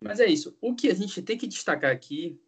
Mas 0.00 0.20
é 0.20 0.26
isso. 0.26 0.56
O 0.60 0.74
que 0.74 0.90
a 0.90 0.94
gente 0.94 1.20
tem 1.22 1.36
que 1.36 1.46
destacar 1.46 1.90
aqui 1.90 2.38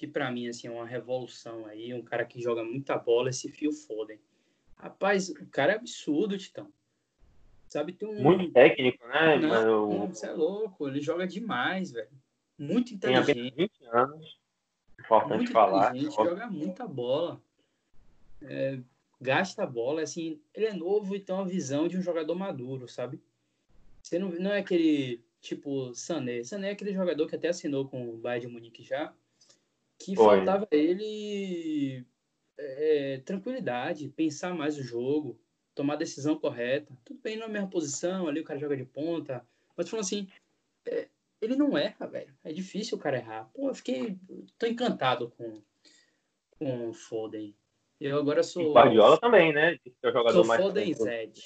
que 0.00 0.06
para 0.06 0.30
mim 0.30 0.48
assim, 0.48 0.66
é 0.66 0.70
uma 0.70 0.86
revolução 0.86 1.66
aí, 1.66 1.92
um 1.92 2.02
cara 2.02 2.24
que 2.24 2.40
joga 2.40 2.64
muita 2.64 2.96
bola, 2.96 3.28
esse 3.28 3.50
Fio 3.50 3.70
Foden. 3.70 4.18
Rapaz, 4.74 5.28
o 5.28 5.46
cara 5.50 5.72
é 5.72 5.76
absurdo, 5.76 6.38
Titão. 6.38 6.72
Sabe, 7.68 7.92
tem 7.92 8.08
um... 8.08 8.22
Muito 8.22 8.50
técnico, 8.50 9.06
né? 9.06 9.36
Não, 9.36 9.90
não, 9.90 10.06
você 10.08 10.26
é 10.26 10.32
louco, 10.32 10.88
ele 10.88 11.02
joga 11.02 11.26
demais, 11.26 11.92
velho. 11.92 12.08
Muito 12.58 12.94
inteligente. 12.94 13.34
Tem 13.34 13.52
20 13.54 13.70
anos, 13.92 14.39
importante 15.16 15.38
muito 15.38 15.52
falar. 15.52 15.90
Inteligente, 15.90 16.14
joga 16.14 16.46
muita 16.46 16.86
bola. 16.86 17.40
É, 18.42 18.78
gasta 19.20 19.64
a 19.64 19.66
bola, 19.66 20.02
assim, 20.02 20.40
ele 20.54 20.66
é 20.66 20.72
novo 20.72 21.14
e 21.14 21.20
tem 21.20 21.34
uma 21.34 21.44
visão 21.44 21.88
de 21.88 21.98
um 21.98 22.02
jogador 22.02 22.34
maduro, 22.34 22.88
sabe? 22.88 23.20
Você 24.02 24.18
não, 24.18 24.30
não 24.30 24.52
é 24.52 24.60
aquele 24.60 25.22
tipo 25.40 25.94
Sané. 25.94 26.42
Sané 26.42 26.68
é 26.68 26.72
aquele 26.72 26.92
jogador 26.92 27.26
que 27.26 27.36
até 27.36 27.48
assinou 27.48 27.86
com 27.86 28.08
o 28.08 28.16
Bayern 28.16 28.46
de 28.46 28.52
Munique 28.52 28.82
já, 28.82 29.12
que 29.98 30.16
Foi. 30.16 30.36
faltava 30.38 30.66
ele 30.70 32.04
é, 32.56 33.20
tranquilidade, 33.24 34.08
pensar 34.08 34.54
mais 34.54 34.78
o 34.78 34.82
jogo, 34.82 35.38
tomar 35.74 35.94
a 35.94 35.98
decisão 35.98 36.38
correta. 36.38 36.96
Tudo 37.04 37.20
bem, 37.22 37.36
não 37.36 37.44
é 37.44 37.48
a 37.48 37.52
mesma 37.52 37.68
posição, 37.68 38.26
ali 38.26 38.40
o 38.40 38.44
cara 38.44 38.58
joga 38.58 38.76
de 38.76 38.84
ponta, 38.84 39.46
mas 39.76 39.88
falando 39.88 40.04
assim, 40.04 40.28
é, 40.86 41.08
ele 41.40 41.56
não 41.56 41.76
erra, 41.76 42.06
velho. 42.06 42.34
É 42.44 42.52
difícil 42.52 42.98
o 42.98 43.00
cara 43.00 43.18
errar. 43.18 43.50
Pô, 43.54 43.68
eu 43.68 43.74
fiquei. 43.74 44.16
tô 44.58 44.66
encantado 44.66 45.32
com, 45.36 45.62
com 46.58 46.88
o 46.88 46.92
Foden. 46.92 47.54
Eu 48.00 48.18
agora 48.18 48.42
sou. 48.42 48.70
E 48.70 48.74
Guardiola 48.74 49.18
também, 49.18 49.52
né? 49.52 49.78
É 50.02 50.08
o 50.08 50.12
jogador 50.12 50.32
sou 50.32 50.46
mais 50.46 50.62
Foden 50.62 50.94
Zed. 50.94 51.42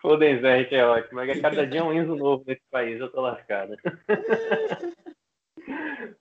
Foden-Zert 0.00 0.72
é 0.72 0.84
ótimo. 0.84 1.20
É 1.20 1.40
cada 1.40 1.66
dia 1.66 1.84
um 1.84 1.92
Enzo 1.92 2.14
novo 2.16 2.44
nesse 2.46 2.62
país, 2.70 3.00
eu 3.00 3.10
tô 3.10 3.20
lascado. 3.20 3.76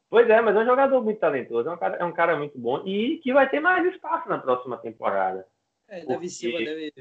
pois 0.09 0.29
é, 0.29 0.41
mas 0.41 0.55
é 0.55 0.59
um 0.59 0.65
jogador 0.65 1.03
muito 1.03 1.19
talentoso, 1.19 1.69
é 1.69 1.73
um, 1.73 1.77
cara, 1.77 1.97
é 1.97 2.03
um 2.03 2.11
cara 2.11 2.35
muito 2.37 2.57
bom 2.57 2.81
e 2.85 3.17
que 3.19 3.33
vai 3.33 3.49
ter 3.49 3.59
mais 3.59 3.85
espaço 3.85 4.27
na 4.29 4.39
próxima 4.39 4.77
temporada. 4.77 5.47
É. 5.87 6.05
Davi 6.05 6.29
Silva 6.29 6.57
deve 6.59 6.91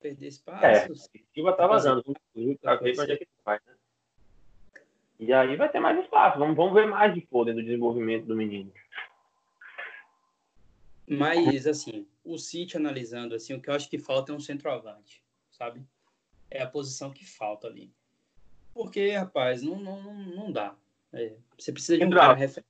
perder 0.00 0.28
espaço. 0.28 0.64
É, 0.64 0.88
Silva 1.34 1.52
tá 1.52 1.66
vazando, 1.66 2.02
pra 2.02 2.76
ver 2.76 2.98
onde 2.98 3.12
é 3.12 3.16
que 3.16 3.28
né? 3.46 3.74
E 5.20 5.32
aí 5.32 5.56
vai 5.56 5.68
ter 5.68 5.80
mais 5.80 5.98
espaço. 5.98 6.38
Vamos, 6.38 6.56
vamos 6.56 6.74
ver 6.74 6.86
mais 6.86 7.12
de 7.12 7.20
Foden 7.22 7.54
do 7.54 7.62
desenvolvimento 7.62 8.26
do 8.26 8.36
menino. 8.36 8.72
Mas, 11.06 11.66
assim, 11.66 12.06
o 12.24 12.38
City 12.38 12.76
analisando, 12.76 13.34
assim, 13.34 13.54
o 13.54 13.60
que 13.60 13.70
eu 13.70 13.74
acho 13.74 13.88
que 13.88 13.98
falta 13.98 14.30
é 14.30 14.34
um 14.34 14.40
centroavante, 14.40 15.22
sabe? 15.50 15.84
é 16.50 16.62
a 16.62 16.66
posição 16.66 17.10
que 17.10 17.24
falta 17.24 17.66
ali. 17.66 17.92
Porque, 18.74 19.12
rapaz, 19.12 19.62
não, 19.62 19.76
não, 19.76 20.14
não 20.14 20.52
dá. 20.52 20.74
É, 21.12 21.34
você 21.58 21.72
precisa 21.72 21.98
de 21.98 22.04
um 22.04 22.10
cara 22.10 22.34
referente. 22.34 22.68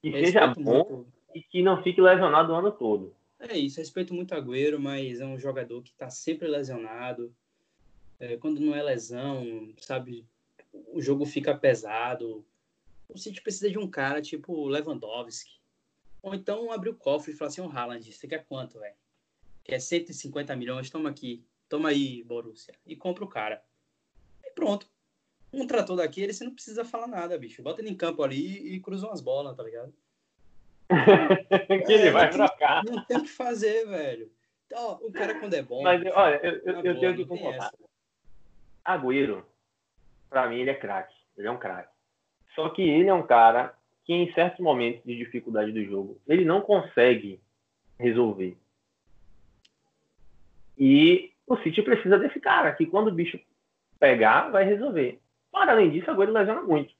Que 0.00 0.10
seja 0.10 0.46
bom 0.48 0.84
muito... 0.88 1.06
e 1.34 1.42
que 1.42 1.62
não 1.62 1.82
fique 1.82 2.00
lesionado 2.00 2.52
o 2.52 2.56
ano 2.56 2.72
todo. 2.72 3.14
É 3.48 3.58
isso, 3.58 3.80
respeito 3.80 4.14
muito 4.14 4.34
Agüero, 4.34 4.78
mas 4.78 5.20
é 5.20 5.26
um 5.26 5.36
jogador 5.36 5.82
que 5.82 5.90
está 5.90 6.08
sempre 6.08 6.46
lesionado. 6.46 7.34
É, 8.20 8.36
quando 8.36 8.60
não 8.60 8.72
é 8.72 8.80
lesão, 8.80 9.74
sabe, 9.80 10.24
o 10.72 11.00
jogo 11.00 11.26
fica 11.26 11.56
pesado. 11.56 12.46
O 13.08 13.18
City 13.18 13.42
precisa 13.42 13.68
de 13.68 13.78
um 13.78 13.90
cara 13.90 14.22
tipo 14.22 14.68
Lewandowski. 14.68 15.60
Ou 16.22 16.34
então 16.34 16.70
abrir 16.70 16.90
o 16.90 16.94
cofre 16.94 17.32
e 17.32 17.36
falar 17.36 17.48
assim, 17.48 17.60
o 17.60 17.66
oh, 17.66 17.70
Haaland, 17.70 18.12
você 18.12 18.28
quer 18.28 18.46
quanto, 18.46 18.78
velho? 18.78 18.94
Quer 19.64 19.80
150 19.80 20.54
milhões? 20.54 20.88
Toma 20.88 21.10
aqui. 21.10 21.44
Toma 21.68 21.88
aí, 21.88 22.22
Borussia. 22.22 22.74
E 22.86 22.94
compra 22.94 23.24
o 23.24 23.28
cara. 23.28 23.60
E 24.44 24.52
pronto. 24.52 24.88
Um 25.52 25.66
trator 25.66 25.96
daquele, 25.96 26.32
você 26.32 26.44
não 26.44 26.54
precisa 26.54 26.84
falar 26.84 27.08
nada, 27.08 27.36
bicho. 27.36 27.60
Bota 27.60 27.80
ele 27.80 27.90
em 27.90 27.96
campo 27.96 28.22
ali 28.22 28.72
e 28.72 28.80
cruza 28.80 29.08
umas 29.08 29.20
bolas, 29.20 29.56
tá 29.56 29.64
ligado? 29.64 29.92
que 31.86 31.92
ele 31.92 32.10
vai 32.10 32.30
trocar. 32.30 32.84
Não 32.84 33.04
tem 33.04 33.18
o 33.18 33.22
que 33.22 33.28
fazer, 33.28 33.86
velho. 33.86 34.30
Então, 34.66 34.98
o 35.02 35.12
cara 35.12 35.38
quando 35.38 35.54
é 35.54 35.62
bom. 35.62 35.82
Mas, 35.82 36.02
olha, 36.14 36.40
eu, 36.42 36.52
eu, 36.52 36.74
eu 36.76 36.82
boa, 36.82 37.00
tenho 37.00 37.16
que 37.16 37.26
concordar. 37.26 37.70
Agüero, 38.84 39.46
pra 40.30 40.48
mim, 40.48 40.60
ele 40.60 40.70
é 40.70 40.74
craque. 40.74 41.14
Ele 41.36 41.46
é 41.46 41.50
um 41.50 41.58
craque. 41.58 41.92
Só 42.54 42.68
que 42.70 42.82
ele 42.82 43.08
é 43.08 43.14
um 43.14 43.26
cara 43.26 43.74
que, 44.04 44.12
em 44.12 44.32
certos 44.32 44.60
momentos 44.60 45.02
de 45.04 45.16
dificuldade 45.16 45.72
do 45.72 45.84
jogo, 45.84 46.20
ele 46.26 46.44
não 46.44 46.60
consegue 46.60 47.40
resolver. 47.98 48.56
E 50.78 51.32
o 51.46 51.56
City 51.58 51.82
precisa 51.82 52.18
desse 52.18 52.40
cara, 52.40 52.72
que 52.72 52.86
quando 52.86 53.08
o 53.08 53.14
bicho 53.14 53.38
pegar, 53.98 54.50
vai 54.50 54.64
resolver. 54.64 55.20
Para 55.50 55.72
além 55.72 55.90
disso, 55.90 56.10
agora 56.10 56.30
ele 56.30 56.38
lesiona 56.38 56.62
muito. 56.62 56.92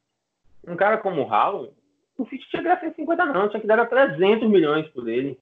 Um 0.67 0.77
cara 0.77 0.99
como 0.99 1.23
o 1.23 1.33
Haaland, 1.33 1.73
o 2.19 2.27
City 2.27 2.49
tinha 2.49 2.63
que 2.63 2.69
dar 2.69 2.81
150 2.81 3.25
não, 3.27 3.49
tinha 3.49 3.61
que 3.61 3.67
dar 3.67 3.85
300 3.87 4.49
milhões 4.49 4.87
por 4.89 5.09
ele. 5.09 5.39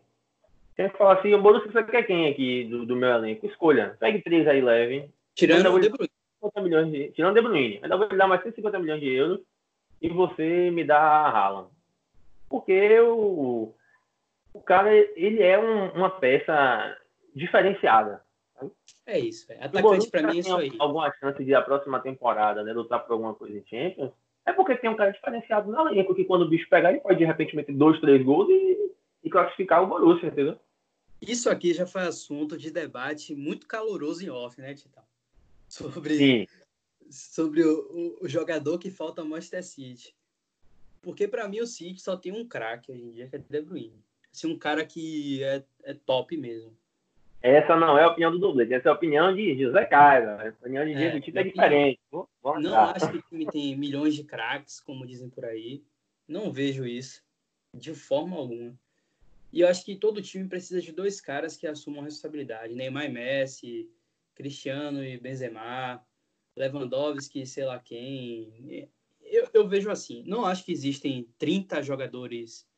Tinha 0.75 0.89
que 0.89 0.97
falar 0.97 1.19
assim, 1.19 1.35
o 1.35 1.43
Borussia 1.43 1.71
você 1.71 1.83
quer 1.85 2.05
quem 2.05 2.29
aqui 2.29 2.65
do, 2.65 2.87
do, 2.87 2.97
meu 2.97 3.11
elenco? 3.11 3.47
Escolha. 3.47 3.97
Pegue 3.99 4.23
três 4.23 4.47
aí, 4.47 4.61
leve. 4.61 5.11
Tirando 5.35 5.73
o 5.73 5.79
De 5.79 5.89
Bruyne. 5.89 6.11
Milhões 6.63 6.91
de, 6.91 7.11
tirando 7.11 7.33
o 7.33 7.35
De 7.35 7.43
Bruyne. 7.43 7.81
Ainda 7.83 7.97
vou 7.97 8.09
lhe 8.09 8.17
dar 8.17 8.27
mais 8.27 8.43
150 8.43 8.79
milhões 8.79 9.01
de 9.01 9.13
euros 9.13 9.41
e 10.01 10.09
você 10.09 10.71
me 10.71 10.85
dá 10.85 10.99
a 10.99 11.29
Haaland. 11.29 11.69
Porque 12.49 12.99
o, 13.01 13.75
o 14.55 14.61
cara, 14.61 14.95
ele 14.95 15.43
é 15.43 15.59
um, 15.59 15.91
uma 15.91 16.11
peça 16.11 16.97
diferenciada. 17.35 18.23
É 19.07 19.19
isso, 19.19 19.47
velho. 19.47 19.65
Atacante 19.65 20.11
pra 20.11 20.23
mim 20.23 20.37
é 20.37 20.41
isso 20.41 20.57
aí. 20.57 20.73
Alguma 20.79 21.13
chance 21.15 21.45
de 21.45 21.55
a 21.55 21.63
próxima 21.63 22.01
temporada, 22.01 22.63
né, 22.63 22.73
lutar 22.73 23.01
por 23.05 23.13
alguma 23.13 23.35
coisa 23.35 23.59
em 23.59 23.65
Champions? 23.67 24.13
É 24.51 24.53
porque 24.53 24.77
tem 24.77 24.91
um 24.91 24.97
cara 24.97 25.11
diferenciado 25.11 25.71
no 25.71 25.89
elenco, 25.89 26.15
que 26.15 26.25
quando 26.25 26.43
o 26.43 26.49
bicho 26.49 26.69
pegar, 26.69 26.91
ele 26.91 27.01
pode 27.01 27.19
de 27.19 27.25
repente 27.25 27.57
meter 27.57 27.75
dois, 27.75 28.01
três 28.01 28.25
gols 28.25 28.49
e, 28.49 28.93
e 29.25 29.31
classificar 29.31 29.83
o 29.83 29.87
Borussia, 29.87 30.29
entendeu? 30.29 30.59
Isso 31.21 31.51
aqui 31.51 31.75
já 31.75 31.87
foi 31.87 32.03
assunto 32.03 32.57
de 32.57 32.71
debate 32.71 33.35
muito 33.35 33.67
caloroso 33.67 34.25
em 34.25 34.31
off, 34.31 34.61
né, 34.61 34.75
Titão? 34.75 35.05
Sobre, 35.69 36.17
Sim. 36.17 36.47
sobre 37.11 37.63
o, 37.63 38.19
o, 38.21 38.29
jogador 38.29 38.79
que 38.79 38.91
falta 38.91 39.21
ao 39.21 39.29
Manchester 39.29 39.63
City. 39.63 40.15
Porque 41.03 41.29
para 41.29 41.47
mim 41.47 41.61
o 41.61 41.67
City 41.67 42.01
só 42.01 42.17
tem 42.17 42.33
um 42.33 42.47
craque 42.47 42.91
hoje 42.91 43.03
em 43.03 43.11
dia, 43.11 43.29
que 43.29 43.37
é 43.37 43.39
De 43.39 43.63
Bruyne. 43.63 44.03
Assim, 44.33 44.53
um 44.53 44.59
cara 44.59 44.85
que 44.85 45.43
é, 45.45 45.63
é 45.85 45.95
top 45.95 46.37
mesmo. 46.37 46.77
Essa 47.43 47.75
não 47.75 47.97
é 47.97 48.05
a 48.05 48.09
opinião 48.09 48.31
do 48.31 48.39
dublê, 48.39 48.73
essa 48.75 48.89
é 48.89 48.93
a 48.93 48.95
opinião 48.95 49.35
de 49.35 49.59
José 49.59 49.85
Caio. 49.87 50.29
A 50.31 50.49
opinião 50.49 50.85
de 50.85 50.95
Diego 50.95 51.17
é, 51.17 51.21
Tito 51.21 51.39
é 51.39 51.43
diferente. 51.43 52.01
Não 52.13 52.77
acho 52.77 53.11
que 53.11 53.17
o 53.17 53.23
time 53.23 53.47
tem 53.47 53.77
milhões 53.77 54.15
de 54.15 54.25
craques, 54.25 54.79
como 54.79 55.07
dizem 55.07 55.31
por 55.31 55.47
aí. 55.47 55.83
Não 56.29 56.53
vejo 56.53 56.87
isso 56.87 57.23
de 57.75 57.95
forma 57.95 58.37
alguma. 58.37 58.79
E 59.53 59.63
eu 59.63 59.69
acho 59.69 59.85
que 59.85 59.97
todo 59.97 60.21
time 60.21 60.49
precisa 60.49 60.83
de 60.83 60.93
dois 60.93 61.19
caras 61.21 61.57
que 61.57 61.67
assumam 61.67 62.03
a 62.03 62.05
responsabilidade. 62.05 62.75
Neymar 62.75 63.07
e 63.07 63.09
Messi, 63.09 63.91
Cristiano 64.35 65.03
e 65.03 65.19
Benzema, 65.19 66.05
Lewandowski, 66.55 67.47
sei 67.47 67.65
lá 67.65 67.79
quem. 67.79 68.89
Eu, 69.23 69.49
eu 69.55 69.67
vejo 69.67 69.91
assim, 69.91 70.23
não 70.27 70.45
acho 70.45 70.65
que 70.65 70.73
existem 70.73 71.27
30 71.39 71.83
jogadores 71.83 72.69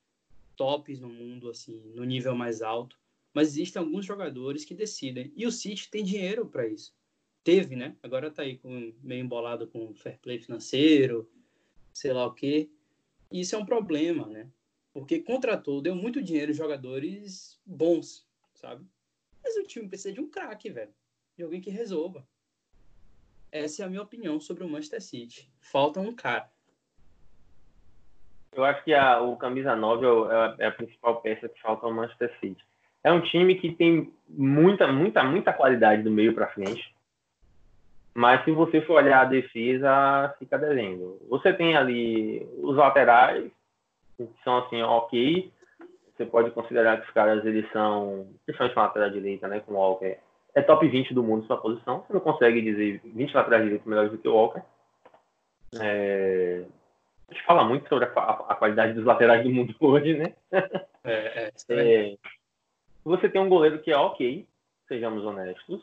tops 0.55 1.01
no 1.01 1.09
mundo, 1.09 1.51
assim, 1.51 1.83
no 1.95 2.05
nível 2.05 2.35
mais 2.37 2.63
alto 2.63 3.02
mas 3.33 3.49
existem 3.49 3.81
alguns 3.81 4.05
jogadores 4.05 4.65
que 4.65 4.75
decidem. 4.75 5.33
E 5.37 5.47
o 5.47 5.53
City 5.53 5.91
tem 5.91 6.05
dinheiro 6.05 6.47
para 6.47 6.67
isso. 6.67 6.95
Teve, 7.43 7.75
né? 7.75 7.97
Agora 8.03 8.31
tá 8.31 8.43
aí 8.43 8.59
com, 8.59 8.95
meio 9.03 9.25
embolado 9.25 9.67
com 9.67 9.95
fair 9.95 10.19
play 10.19 10.39
financeiro, 10.39 11.29
sei 11.93 12.13
lá 12.13 12.27
o 12.27 12.35
quê. 12.35 12.71
E 13.31 13.41
isso 13.41 13.55
é 13.55 13.59
um 13.59 13.65
problema, 13.65 14.27
né? 14.27 14.49
Porque 14.93 15.21
contratou, 15.21 15.81
deu 15.81 15.95
muito 15.95 16.23
dinheiro 16.23 16.53
jogadores 16.53 17.59
bons, 17.65 18.29
sabe? 18.55 18.87
Mas 19.43 19.57
o 19.57 19.63
time 19.65 19.89
precisa 19.89 20.13
de 20.13 20.21
um 20.21 20.29
craque, 20.29 20.71
velho. 20.71 20.95
De 21.37 21.43
alguém 21.43 21.61
que 21.61 21.71
resolva. 21.71 22.27
Essa 23.51 23.83
é 23.83 23.87
a 23.87 23.89
minha 23.89 24.03
opinião 24.03 24.39
sobre 24.39 24.63
o 24.63 24.69
Manchester 24.69 25.03
City. 25.03 25.51
Falta 25.61 26.01
um 26.01 26.15
cara. 26.15 26.51
Eu 28.53 28.65
acho 28.65 28.85
que 28.85 28.93
a, 28.93 29.21
o 29.21 29.37
camisa 29.37 29.75
9 29.75 30.07
é, 30.07 30.65
é 30.65 30.67
a 30.69 30.73
principal 30.73 31.23
peça 31.23 31.49
que 31.49 31.61
falta 31.61 31.87
ao 31.87 31.93
Manchester 31.93 32.39
City 32.39 32.63
é 33.05 33.13
um 33.13 33.21
time 33.21 33.55
que 33.57 33.73
tem 33.73 34.13
muita, 34.29 34.87
muita, 34.87 35.23
muita 35.23 35.53
qualidade 35.53 36.03
do 36.03 36.11
meio 36.11 36.35
para 36.35 36.49
frente. 36.49 36.93
Mas 38.15 38.45
se 38.45 38.51
você 38.51 38.81
for 38.83 38.95
olhar 38.95 39.23
a 39.23 39.27
defesa, 39.27 40.35
fica 40.39 40.59
devendo. 40.59 41.19
Você 41.29 41.53
tem 41.53 41.77
ali 41.77 42.47
os 42.59 42.77
laterais, 42.77 43.51
que 44.17 44.29
são 44.45 44.59
assim, 44.59 44.83
ok. 44.83 45.51
Você 46.15 46.27
pode 46.27 46.51
considerar 46.51 47.01
que 47.01 47.07
os 47.07 47.15
caras, 47.15 47.45
eles 47.45 47.71
são, 47.73 48.29
principalmente 48.45 48.77
na 48.77 48.83
lateral 48.83 49.11
direita, 49.11 49.49
né, 49.49 49.61
com 49.61 49.73
o 49.73 49.77
Walker, 49.77 50.19
é 50.55 50.61
top 50.61 50.87
20 50.87 51.15
do 51.15 51.23
mundo 51.23 51.47
sua 51.47 51.57
posição. 51.57 52.05
Você 52.07 52.13
não 52.13 52.21
consegue 52.21 52.61
dizer 52.61 53.01
20 53.03 53.33
laterais 53.35 53.65
direitos 53.65 53.87
melhores 53.87 54.13
do 54.13 54.19
que 54.19 54.29
o 54.29 54.35
Walker. 54.35 54.63
É... 55.81 56.65
A 57.29 57.35
gente 57.35 57.47
fala 57.47 57.65
muito 57.65 57.89
sobre 57.89 58.05
a, 58.05 58.09
a, 58.09 58.53
a, 58.53 58.55
qualidade 58.55 58.93
dos 58.93 59.07
laterais 59.07 59.43
do 59.43 59.51
mundo 59.51 59.75
hoje, 59.81 60.19
né? 60.19 60.35
É, 61.03 61.51
é, 61.51 61.53
é, 61.71 62.17
você 63.05 63.29
tem 63.29 63.41
um 63.41 63.49
goleiro 63.49 63.81
que 63.81 63.91
é 63.91 63.97
ok, 63.97 64.47
sejamos 64.87 65.25
honestos. 65.25 65.83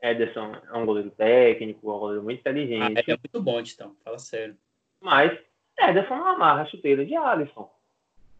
Ederson 0.00 0.52
é 0.72 0.76
um 0.76 0.84
goleiro 0.84 1.10
técnico, 1.10 1.90
é 1.90 1.94
um 1.94 1.98
goleiro 1.98 2.22
muito 2.22 2.40
inteligente. 2.40 2.98
Ah, 2.98 3.12
é 3.12 3.16
muito 3.16 3.40
bom, 3.40 3.60
então, 3.60 3.94
fala 4.04 4.18
sério. 4.18 4.56
Mas 5.00 5.38
Ederson 5.78 6.16
não 6.16 6.28
amarra 6.28 6.62
a 6.62 6.66
chuteira 6.66 7.04
de 7.04 7.14
Alisson. 7.14 7.70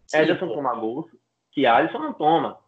Sim, 0.07 0.19
Ederson 0.19 0.49
pô. 0.49 0.55
toma 0.55 0.75
gols 0.75 1.07
que 1.53 1.65
Alisson 1.65 1.99
não 1.99 2.13
toma. 2.13 2.59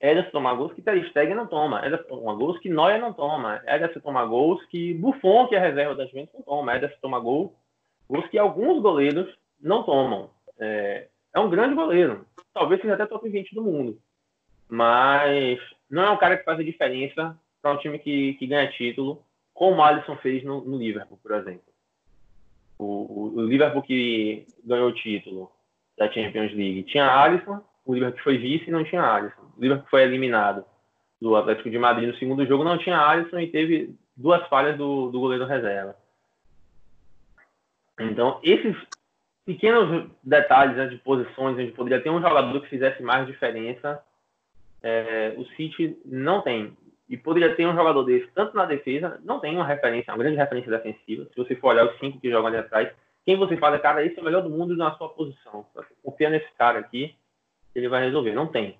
Ederson 0.00 0.30
toma 0.30 0.54
gols 0.54 0.72
que 0.72 0.82
Ter 0.82 1.08
Stegen 1.10 1.34
não 1.34 1.46
toma. 1.46 1.86
Ederson 1.86 2.08
toma 2.08 2.34
gols 2.34 2.58
que 2.58 2.68
Neuer 2.68 3.00
não 3.00 3.12
toma. 3.12 3.62
Ederson 3.66 4.00
toma 4.00 4.24
gols 4.26 4.64
que 4.66 4.94
Buffon, 4.94 5.46
que 5.46 5.54
é 5.54 5.58
a 5.58 5.62
reserva 5.62 5.94
da 5.94 6.06
Juventus, 6.06 6.34
não 6.34 6.42
toma. 6.42 6.76
Ederson 6.76 6.98
toma 7.00 7.20
gols, 7.20 7.52
gols 8.08 8.26
que 8.28 8.38
alguns 8.38 8.82
goleiros 8.82 9.32
não 9.60 9.84
tomam. 9.84 10.30
É, 10.58 11.08
é 11.32 11.40
um 11.40 11.48
grande 11.48 11.74
goleiro. 11.74 12.26
Talvez 12.52 12.80
seja 12.80 12.94
até 12.94 13.06
top 13.06 13.28
20 13.28 13.54
do 13.54 13.62
mundo 13.62 13.98
mas 14.68 15.58
não 15.90 16.04
é 16.04 16.10
um 16.10 16.16
cara 16.16 16.36
que 16.36 16.44
faz 16.44 16.58
a 16.58 16.64
diferença 16.64 17.38
para 17.60 17.72
um 17.72 17.78
time 17.78 17.98
que, 17.98 18.34
que 18.34 18.46
ganha 18.46 18.70
título, 18.70 19.22
como 19.52 19.76
o 19.76 19.82
Alisson 19.82 20.16
fez 20.16 20.44
no, 20.44 20.62
no 20.64 20.76
Liverpool, 20.76 21.18
por 21.22 21.32
exemplo. 21.32 21.62
O, 22.78 22.84
o, 22.84 23.36
o, 23.36 23.46
Liverpool 23.46 23.82
que 23.82 24.46
ganhou 24.64 24.88
o 24.88 24.94
título 24.94 25.50
da 25.96 26.10
Champions 26.10 26.52
League 26.52 26.82
tinha 26.84 27.08
Alisson, 27.08 27.62
o 27.84 27.94
Liverpool 27.94 28.22
foi 28.22 28.38
vice 28.38 28.70
não 28.70 28.84
tinha 28.84 29.02
Alisson. 29.02 29.42
O 29.56 29.60
Liverpool 29.60 29.88
foi 29.88 30.02
eliminado 30.02 30.64
do 31.20 31.36
Atlético 31.36 31.70
de 31.70 31.78
Madrid 31.78 32.08
no 32.08 32.16
segundo 32.16 32.44
jogo, 32.44 32.64
não 32.64 32.78
tinha 32.78 32.98
Alisson 32.98 33.38
e 33.38 33.46
teve 33.46 33.94
duas 34.16 34.46
falhas 34.48 34.76
do, 34.76 35.10
do 35.10 35.20
goleiro 35.20 35.46
reserva. 35.46 35.96
Então, 38.00 38.40
esses 38.42 38.76
pequenos 39.44 40.10
detalhes 40.22 40.76
né, 40.76 40.86
de 40.86 40.96
posições, 40.98 41.56
onde 41.56 41.72
poderia 41.72 42.02
ter 42.02 42.10
um 42.10 42.20
jogador 42.20 42.60
que 42.60 42.68
fizesse 42.68 43.02
mais 43.02 43.26
diferença, 43.26 44.02
é, 44.84 45.34
o 45.38 45.46
City 45.56 45.98
não 46.04 46.42
tem. 46.42 46.76
E 47.08 47.16
poderia 47.16 47.54
ter 47.56 47.66
um 47.66 47.74
jogador 47.74 48.04
desse, 48.04 48.30
tanto 48.34 48.54
na 48.54 48.66
defesa, 48.66 49.18
não 49.24 49.40
tem 49.40 49.56
uma 49.56 49.66
referência, 49.66 50.12
uma 50.12 50.18
grande 50.18 50.36
referência 50.36 50.70
defensiva. 50.70 51.24
Se 51.24 51.36
você 51.36 51.56
for 51.56 51.68
olhar 51.68 51.86
os 51.86 51.98
cinco 51.98 52.20
que 52.20 52.30
jogam 52.30 52.48
ali 52.48 52.58
atrás, 52.58 52.92
quem 53.24 53.36
você 53.36 53.56
fala, 53.56 53.78
cara, 53.78 54.04
esse 54.04 54.18
é 54.18 54.20
o 54.20 54.24
melhor 54.24 54.42
do 54.42 54.50
mundo 54.50 54.76
na 54.76 54.94
sua 54.96 55.08
posição. 55.08 55.66
Confia 56.02 56.28
nesse 56.28 56.50
cara 56.58 56.78
aqui, 56.78 57.14
ele 57.74 57.88
vai 57.88 58.04
resolver. 58.04 58.32
Não 58.32 58.46
tem. 58.46 58.78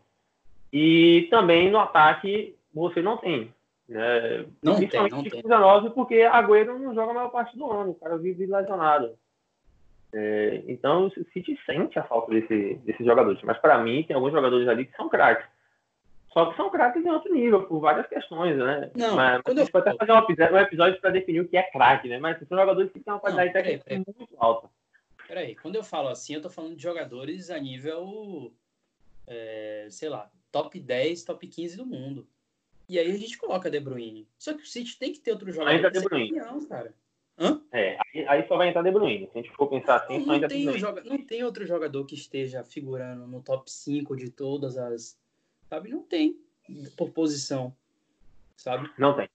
E 0.70 1.26
também 1.30 1.70
no 1.70 1.78
ataque, 1.78 2.54
você 2.72 3.00
não 3.00 3.16
tem. 3.16 3.54
Né? 3.88 4.44
Não 4.62 4.76
Principalmente 4.76 5.10
tem, 5.10 5.22
não 5.22 5.30
tem. 5.30 5.42
19, 5.42 5.90
porque 5.90 6.16
Agüero 6.16 6.78
não 6.78 6.94
joga 6.94 7.12
a 7.12 7.14
maior 7.14 7.30
parte 7.30 7.56
do 7.56 7.70
ano. 7.70 7.92
O 7.92 7.94
cara 7.94 8.18
vive 8.18 8.44
lesionado. 8.44 9.14
É, 10.12 10.62
então, 10.68 11.06
o 11.06 11.10
City 11.32 11.58
sente 11.64 11.98
a 11.98 12.04
falta 12.04 12.30
desse, 12.30 12.74
desses 12.84 13.04
jogadores. 13.04 13.40
Mas, 13.42 13.58
para 13.58 13.78
mim, 13.78 14.02
tem 14.02 14.14
alguns 14.14 14.32
jogadores 14.32 14.68
ali 14.68 14.84
que 14.84 14.96
são 14.96 15.08
craques. 15.08 15.53
Só 16.34 16.50
que 16.50 16.56
são 16.56 16.68
craques 16.68 17.04
em 17.04 17.10
outro 17.10 17.32
nível, 17.32 17.62
por 17.62 17.78
várias 17.78 18.08
questões, 18.08 18.58
né? 18.58 18.90
Não, 18.96 19.14
mas, 19.14 19.40
quando 19.42 19.58
gente 19.58 19.68
eu... 19.68 19.72
pode 19.72 19.88
até 19.88 19.96
fazer 19.96 20.12
um 20.12 20.58
episódio, 20.58 21.00
para 21.00 21.10
definir 21.10 21.40
o 21.40 21.48
que 21.48 21.56
é 21.56 21.62
craque, 21.62 22.08
né? 22.08 22.18
Mas 22.18 22.36
são 22.48 22.58
jogadores 22.58 22.90
que 22.90 22.98
têm 22.98 23.12
uma 23.12 23.20
qualidade 23.20 23.52
técnica 23.52 24.12
muito 24.18 24.34
alta. 24.36 24.68
Peraí, 25.28 25.54
quando 25.54 25.76
eu 25.76 25.84
falo 25.84 26.08
assim, 26.08 26.34
eu 26.34 26.42
tô 26.42 26.50
falando 26.50 26.74
de 26.74 26.82
jogadores 26.82 27.50
a 27.50 27.58
nível, 27.58 28.52
é, 29.28 29.86
sei 29.90 30.08
lá, 30.08 30.28
top 30.50 30.78
10, 30.78 31.22
top 31.22 31.46
15 31.46 31.76
do 31.76 31.86
mundo. 31.86 32.26
E 32.88 32.98
aí 32.98 33.10
a 33.12 33.16
gente 33.16 33.38
coloca 33.38 33.70
De 33.70 33.78
Bruyne. 33.78 34.28
Só 34.36 34.52
que 34.52 34.62
o 34.62 34.66
City 34.66 34.98
tem 34.98 35.12
que 35.12 35.20
ter 35.20 35.30
outro 35.30 35.50
jogador. 35.52 35.70
Ainda 35.70 35.90
De 35.90 36.00
Bruyne. 36.00 36.34
Campeão, 36.34 36.66
cara. 36.66 36.92
Hã? 37.38 37.62
É, 37.72 37.96
aí, 37.96 38.28
aí, 38.28 38.48
só 38.48 38.56
vai 38.56 38.68
entrar 38.68 38.82
De 38.82 38.90
Bruyne. 38.90 39.28
Se 39.32 39.38
a 39.38 39.42
gente 39.42 39.54
for 39.54 39.68
pensar 39.68 39.96
assim, 39.96 40.18
não, 40.18 40.24
só 40.26 40.32
ainda 40.32 40.48
tem, 40.48 40.78
joga... 40.78 41.02
não 41.04 41.24
tem 41.24 41.44
outro 41.44 41.64
jogador 41.64 42.04
que 42.04 42.16
esteja 42.16 42.64
figurando 42.64 43.26
no 43.26 43.40
top 43.40 43.70
5 43.70 44.16
de 44.16 44.30
todas 44.30 44.76
as 44.76 45.16
sabe? 45.68 45.90
Não 45.90 46.02
tem 46.02 46.38
por 46.96 47.10
posição, 47.10 47.74
sabe? 48.56 48.90
Não 48.98 49.14
tem. 49.14 49.28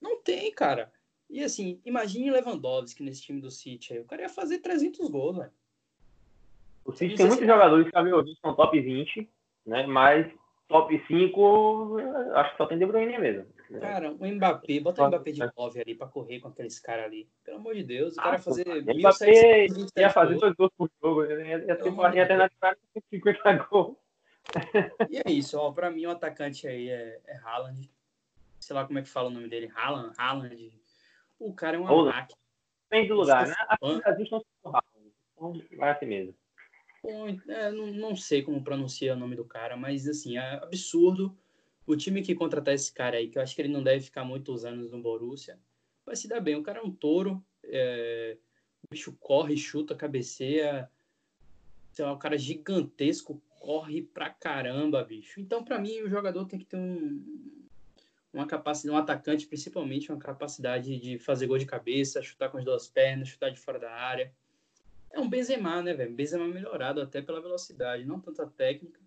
Não 0.00 0.20
tem, 0.22 0.52
cara. 0.52 0.92
E 1.28 1.42
assim, 1.42 1.80
imagine 1.84 2.30
Lewandowski 2.30 3.02
nesse 3.02 3.22
time 3.22 3.40
do 3.40 3.50
City 3.50 3.94
aí. 3.94 4.00
O 4.00 4.04
cara 4.04 4.22
ia 4.22 4.28
fazer 4.28 4.58
300 4.58 5.08
gols, 5.10 5.36
velho. 5.36 5.52
O 6.84 6.92
City 6.92 7.16
tem 7.16 7.26
muitos 7.26 7.46
jogadores 7.46 7.90
que, 7.90 7.96
a 7.96 8.02
meu 8.02 8.24
ver, 8.24 8.34
são 8.40 8.54
top 8.54 8.80
20, 8.80 9.28
né? 9.66 9.86
Mas 9.86 10.30
top 10.68 11.02
5, 11.06 11.96
acho 12.34 12.50
que 12.52 12.56
só 12.56 12.66
tem 12.66 12.78
De 12.78 12.86
Bruyne 12.86 13.18
mesmo. 13.18 13.46
Cara, 13.80 14.12
o 14.12 14.26
Mbappé, 14.26 14.80
bota 14.80 15.04
o 15.04 15.08
Mbappé 15.08 15.32
de 15.32 15.40
9 15.54 15.80
ali 15.80 15.94
pra 15.94 16.06
correr 16.06 16.40
com 16.40 16.48
aqueles 16.48 16.78
caras 16.78 17.04
ali. 17.04 17.28
Pelo 17.44 17.58
amor 17.58 17.74
de 17.74 17.84
Deus, 17.84 18.14
o 18.14 18.16
cara 18.16 18.36
ia 18.36 18.38
fazer. 18.38 18.66
Ah, 18.66 18.94
Mbappé 18.94 19.66
ia 19.96 20.10
fazer 20.10 20.38
dois 20.38 20.54
gols 20.54 20.72
por 20.76 20.90
jogo. 21.02 21.24
Ia, 21.24 21.64
ia 21.64 21.76
ter 21.76 21.88
uma 21.90 22.08
linha 22.08 22.22
alternativa 22.22 22.76
de 22.94 23.02
50 23.10 23.52
gols 23.68 23.96
e 25.10 25.18
é 25.18 25.30
isso, 25.30 25.58
ó. 25.58 25.72
Pra 25.72 25.90
mim, 25.90 26.06
o 26.06 26.10
atacante 26.10 26.66
aí 26.66 26.88
é, 26.88 27.20
é 27.26 27.36
Haaland. 27.38 27.90
Sei 28.60 28.74
lá 28.74 28.84
como 28.86 28.98
é 28.98 29.02
que 29.02 29.08
fala 29.08 29.28
o 29.28 29.32
nome 29.32 29.48
dele. 29.48 29.70
Haaland, 29.74 30.14
Haaland. 30.16 30.72
O 31.38 31.52
cara 31.52 31.76
é 31.76 31.80
uma 31.80 32.04
máquina. 32.04 32.38
Tem 32.88 33.06
do 33.06 33.14
lugar, 33.14 33.46
né? 33.46 33.54
Aqui 33.68 33.98
Brasil 33.98 34.24
estão 34.24 34.44
Haaland. 34.64 35.12
Então, 35.34 35.62
vai 35.76 35.90
assim 35.90 36.06
mesmo. 36.06 36.34
é, 37.48 37.70
não, 37.70 37.86
não 37.88 38.16
sei 38.16 38.42
como 38.42 38.64
pronuncia 38.64 39.14
o 39.14 39.16
nome 39.16 39.36
do 39.36 39.44
cara, 39.44 39.76
mas 39.76 40.08
assim, 40.08 40.36
é 40.36 40.54
absurdo. 40.56 41.36
O 41.86 41.96
time 41.96 42.22
que 42.22 42.34
contratar 42.34 42.74
esse 42.74 42.92
cara 42.92 43.16
aí, 43.16 43.28
que 43.28 43.38
eu 43.38 43.42
acho 43.42 43.54
que 43.54 43.62
ele 43.62 43.72
não 43.72 43.82
deve 43.82 44.04
ficar 44.04 44.24
muitos 44.24 44.64
anos 44.64 44.90
no 44.90 45.00
Borussia, 45.00 45.58
vai 46.04 46.16
se 46.16 46.28
dar 46.28 46.40
bem. 46.40 46.56
O 46.56 46.62
cara 46.62 46.80
é 46.80 46.82
um 46.82 46.90
touro, 46.90 47.42
é... 47.64 48.36
o 48.82 48.90
bicho 48.90 49.16
corre, 49.20 49.56
chuta, 49.56 49.94
cabeceia. 49.94 50.90
Sei 51.92 52.04
lá, 52.04 52.12
um 52.12 52.18
cara 52.18 52.36
gigantesco, 52.36 53.40
corre 53.58 54.02
pra 54.02 54.30
caramba, 54.30 55.04
bicho. 55.04 55.40
Então, 55.40 55.64
para 55.64 55.78
mim, 55.78 56.00
o 56.00 56.08
jogador 56.08 56.44
tem 56.46 56.58
que 56.58 56.64
ter 56.64 56.76
um, 56.76 57.22
uma 58.32 58.46
capacidade, 58.46 58.94
um 58.94 58.98
atacante, 58.98 59.46
principalmente, 59.46 60.10
uma 60.10 60.18
capacidade 60.18 60.98
de 60.98 61.18
fazer 61.18 61.46
gol 61.46 61.58
de 61.58 61.66
cabeça, 61.66 62.22
chutar 62.22 62.50
com 62.50 62.58
as 62.58 62.64
duas 62.64 62.88
pernas, 62.88 63.28
chutar 63.28 63.50
de 63.50 63.58
fora 63.58 63.78
da 63.78 63.92
área. 63.92 64.32
É 65.10 65.18
um 65.18 65.28
Benzema, 65.28 65.82
né, 65.82 65.94
velho? 65.94 66.14
Benzema 66.14 66.46
melhorado 66.46 67.00
até 67.00 67.22
pela 67.22 67.40
velocidade, 67.40 68.04
não 68.04 68.20
tanta 68.20 68.46
técnica. 68.46 69.00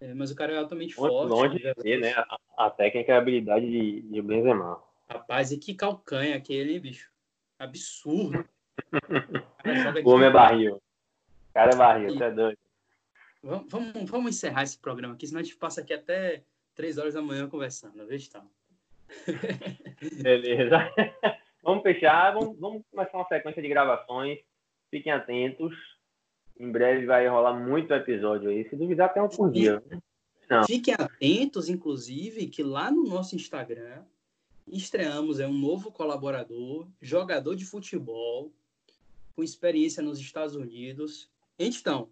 É, 0.00 0.12
mas 0.12 0.30
o 0.30 0.36
cara 0.36 0.52
é 0.52 0.58
altamente 0.58 0.98
longe, 0.98 1.12
forte. 1.12 1.30
Longe 1.30 1.58
de 1.58 1.82
ser, 1.82 2.00
né? 2.00 2.12
A, 2.16 2.66
a, 2.66 2.70
técnica 2.70 3.12
e 3.12 3.14
a 3.14 3.18
habilidade 3.18 3.70
de, 3.70 4.02
de 4.02 4.22
Benzema. 4.22 4.82
Rapaz, 5.08 5.52
e 5.52 5.58
que 5.58 5.74
calcanha 5.74 6.36
aquele, 6.36 6.78
bicho. 6.80 7.10
Absurdo. 7.58 8.44
o 10.04 10.10
homem 10.10 10.28
é 10.28 10.32
barril. 10.32 10.76
O 10.76 11.54
cara 11.54 11.72
é 11.72 11.76
barril, 11.76 12.10
você 12.10 12.24
é 12.24 12.30
doido. 12.30 12.58
Vamos, 13.44 13.66
vamos, 13.68 14.10
vamos 14.10 14.34
encerrar 14.34 14.62
esse 14.62 14.78
programa 14.78 15.12
aqui, 15.12 15.26
senão 15.26 15.40
a 15.40 15.42
gente 15.42 15.56
passa 15.56 15.82
aqui 15.82 15.92
até 15.92 16.42
3 16.74 16.96
horas 16.96 17.12
da 17.12 17.20
manhã 17.20 17.46
conversando, 17.46 18.06
veja 18.06 18.26
então. 18.28 18.50
Beleza. 20.22 20.78
vamos 21.62 21.82
fechar, 21.82 22.32
vamos, 22.32 22.58
vamos 22.58 22.82
começar 22.90 23.18
uma 23.18 23.28
sequência 23.28 23.60
de 23.60 23.68
gravações. 23.68 24.38
Fiquem 24.90 25.12
atentos. 25.12 25.74
Em 26.58 26.72
breve 26.72 27.04
vai 27.04 27.28
rolar 27.28 27.52
muito 27.52 27.92
episódio 27.92 28.48
aí. 28.48 28.66
Se 28.70 28.76
duvidar, 28.76 29.10
até 29.10 29.20
um 29.20 29.28
por 29.28 29.50
dia. 29.50 29.82
Não. 30.48 30.64
Fiquem 30.64 30.94
atentos, 30.94 31.68
inclusive, 31.68 32.46
que 32.46 32.62
lá 32.62 32.90
no 32.90 33.04
nosso 33.04 33.36
Instagram 33.36 34.04
estreamos 34.66 35.38
é 35.38 35.46
um 35.46 35.52
novo 35.52 35.92
colaborador, 35.92 36.88
jogador 37.02 37.54
de 37.54 37.66
futebol, 37.66 38.50
com 39.36 39.42
experiência 39.42 40.02
nos 40.02 40.18
Estados 40.18 40.56
Unidos. 40.56 41.30
Então. 41.58 42.08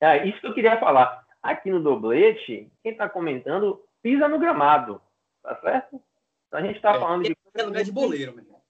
É, 0.00 0.26
isso 0.26 0.40
que 0.40 0.46
eu 0.46 0.54
queria 0.54 0.78
falar. 0.78 1.24
Aqui 1.42 1.70
no 1.70 1.82
Doblete, 1.82 2.70
quem 2.82 2.92
está 2.92 3.08
comentando 3.08 3.82
pisa 4.02 4.28
no 4.28 4.38
gramado. 4.38 5.00
Tá 5.42 5.56
certo? 5.56 6.00
Então 6.48 6.60
a 6.60 6.62
gente 6.62 6.76
está 6.76 6.92
é, 6.92 7.00
falando 7.00 7.24
de. 7.24 7.36
É 7.54 7.62
lugar 7.62 7.84
de 7.84 7.92
boleiro, 7.92 8.32
meu 8.32 8.44
irmão. 8.44 8.60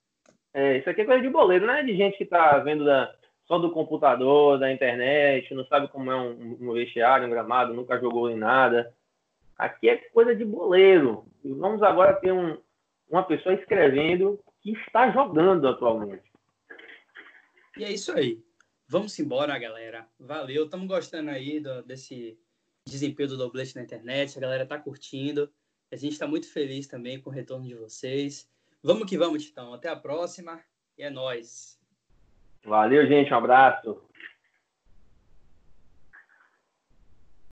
É, 0.53 0.77
isso 0.77 0.89
aqui 0.89 1.01
é 1.01 1.05
coisa 1.05 1.21
de 1.21 1.29
boleiro, 1.29 1.65
não 1.65 1.73
é 1.73 1.83
de 1.83 1.95
gente 1.95 2.17
que 2.17 2.23
está 2.23 2.57
vendo 2.57 2.83
da, 2.83 3.13
só 3.47 3.57
do 3.57 3.71
computador, 3.71 4.59
da 4.59 4.71
internet, 4.71 5.53
não 5.53 5.65
sabe 5.65 5.87
como 5.87 6.11
é 6.11 6.15
um, 6.15 6.57
um 6.59 6.73
vestiário, 6.73 7.25
um 7.25 7.29
gramado, 7.29 7.73
nunca 7.73 7.99
jogou 7.99 8.29
em 8.29 8.35
nada. 8.35 8.93
Aqui 9.57 9.89
é 9.89 9.97
coisa 9.97 10.35
de 10.35 10.43
boleiro. 10.43 11.25
E 11.43 11.51
vamos 11.53 11.83
agora 11.83 12.13
ter 12.15 12.31
um, 12.31 12.57
uma 13.09 13.23
pessoa 13.23 13.55
escrevendo 13.55 14.39
que 14.61 14.71
está 14.71 15.11
jogando 15.11 15.67
atualmente. 15.67 16.23
E 17.77 17.83
é 17.83 17.91
isso 17.91 18.11
aí. 18.11 18.39
Vamos 18.91 19.17
embora, 19.19 19.57
galera. 19.57 20.05
Valeu. 20.19 20.65
Estamos 20.65 20.85
gostando 20.85 21.29
aí 21.29 21.61
do, 21.61 21.81
desse 21.81 22.37
desempenho 22.85 23.29
do 23.29 23.37
Doblete 23.37 23.73
na 23.73 23.83
internet. 23.83 24.37
A 24.37 24.41
galera 24.41 24.63
está 24.63 24.77
curtindo. 24.77 25.49
A 25.89 25.95
gente 25.95 26.11
está 26.11 26.27
muito 26.27 26.51
feliz 26.51 26.87
também 26.87 27.17
com 27.17 27.29
o 27.29 27.33
retorno 27.33 27.65
de 27.65 27.73
vocês. 27.73 28.51
Vamos 28.83 29.09
que 29.09 29.17
vamos, 29.17 29.45
Titão. 29.45 29.73
Até 29.73 29.87
a 29.87 29.95
próxima. 29.95 30.59
E 30.97 31.03
é 31.03 31.09
nóis. 31.09 31.79
Valeu, 32.65 33.07
gente. 33.07 33.33
Um 33.33 33.37
abraço. 33.37 33.97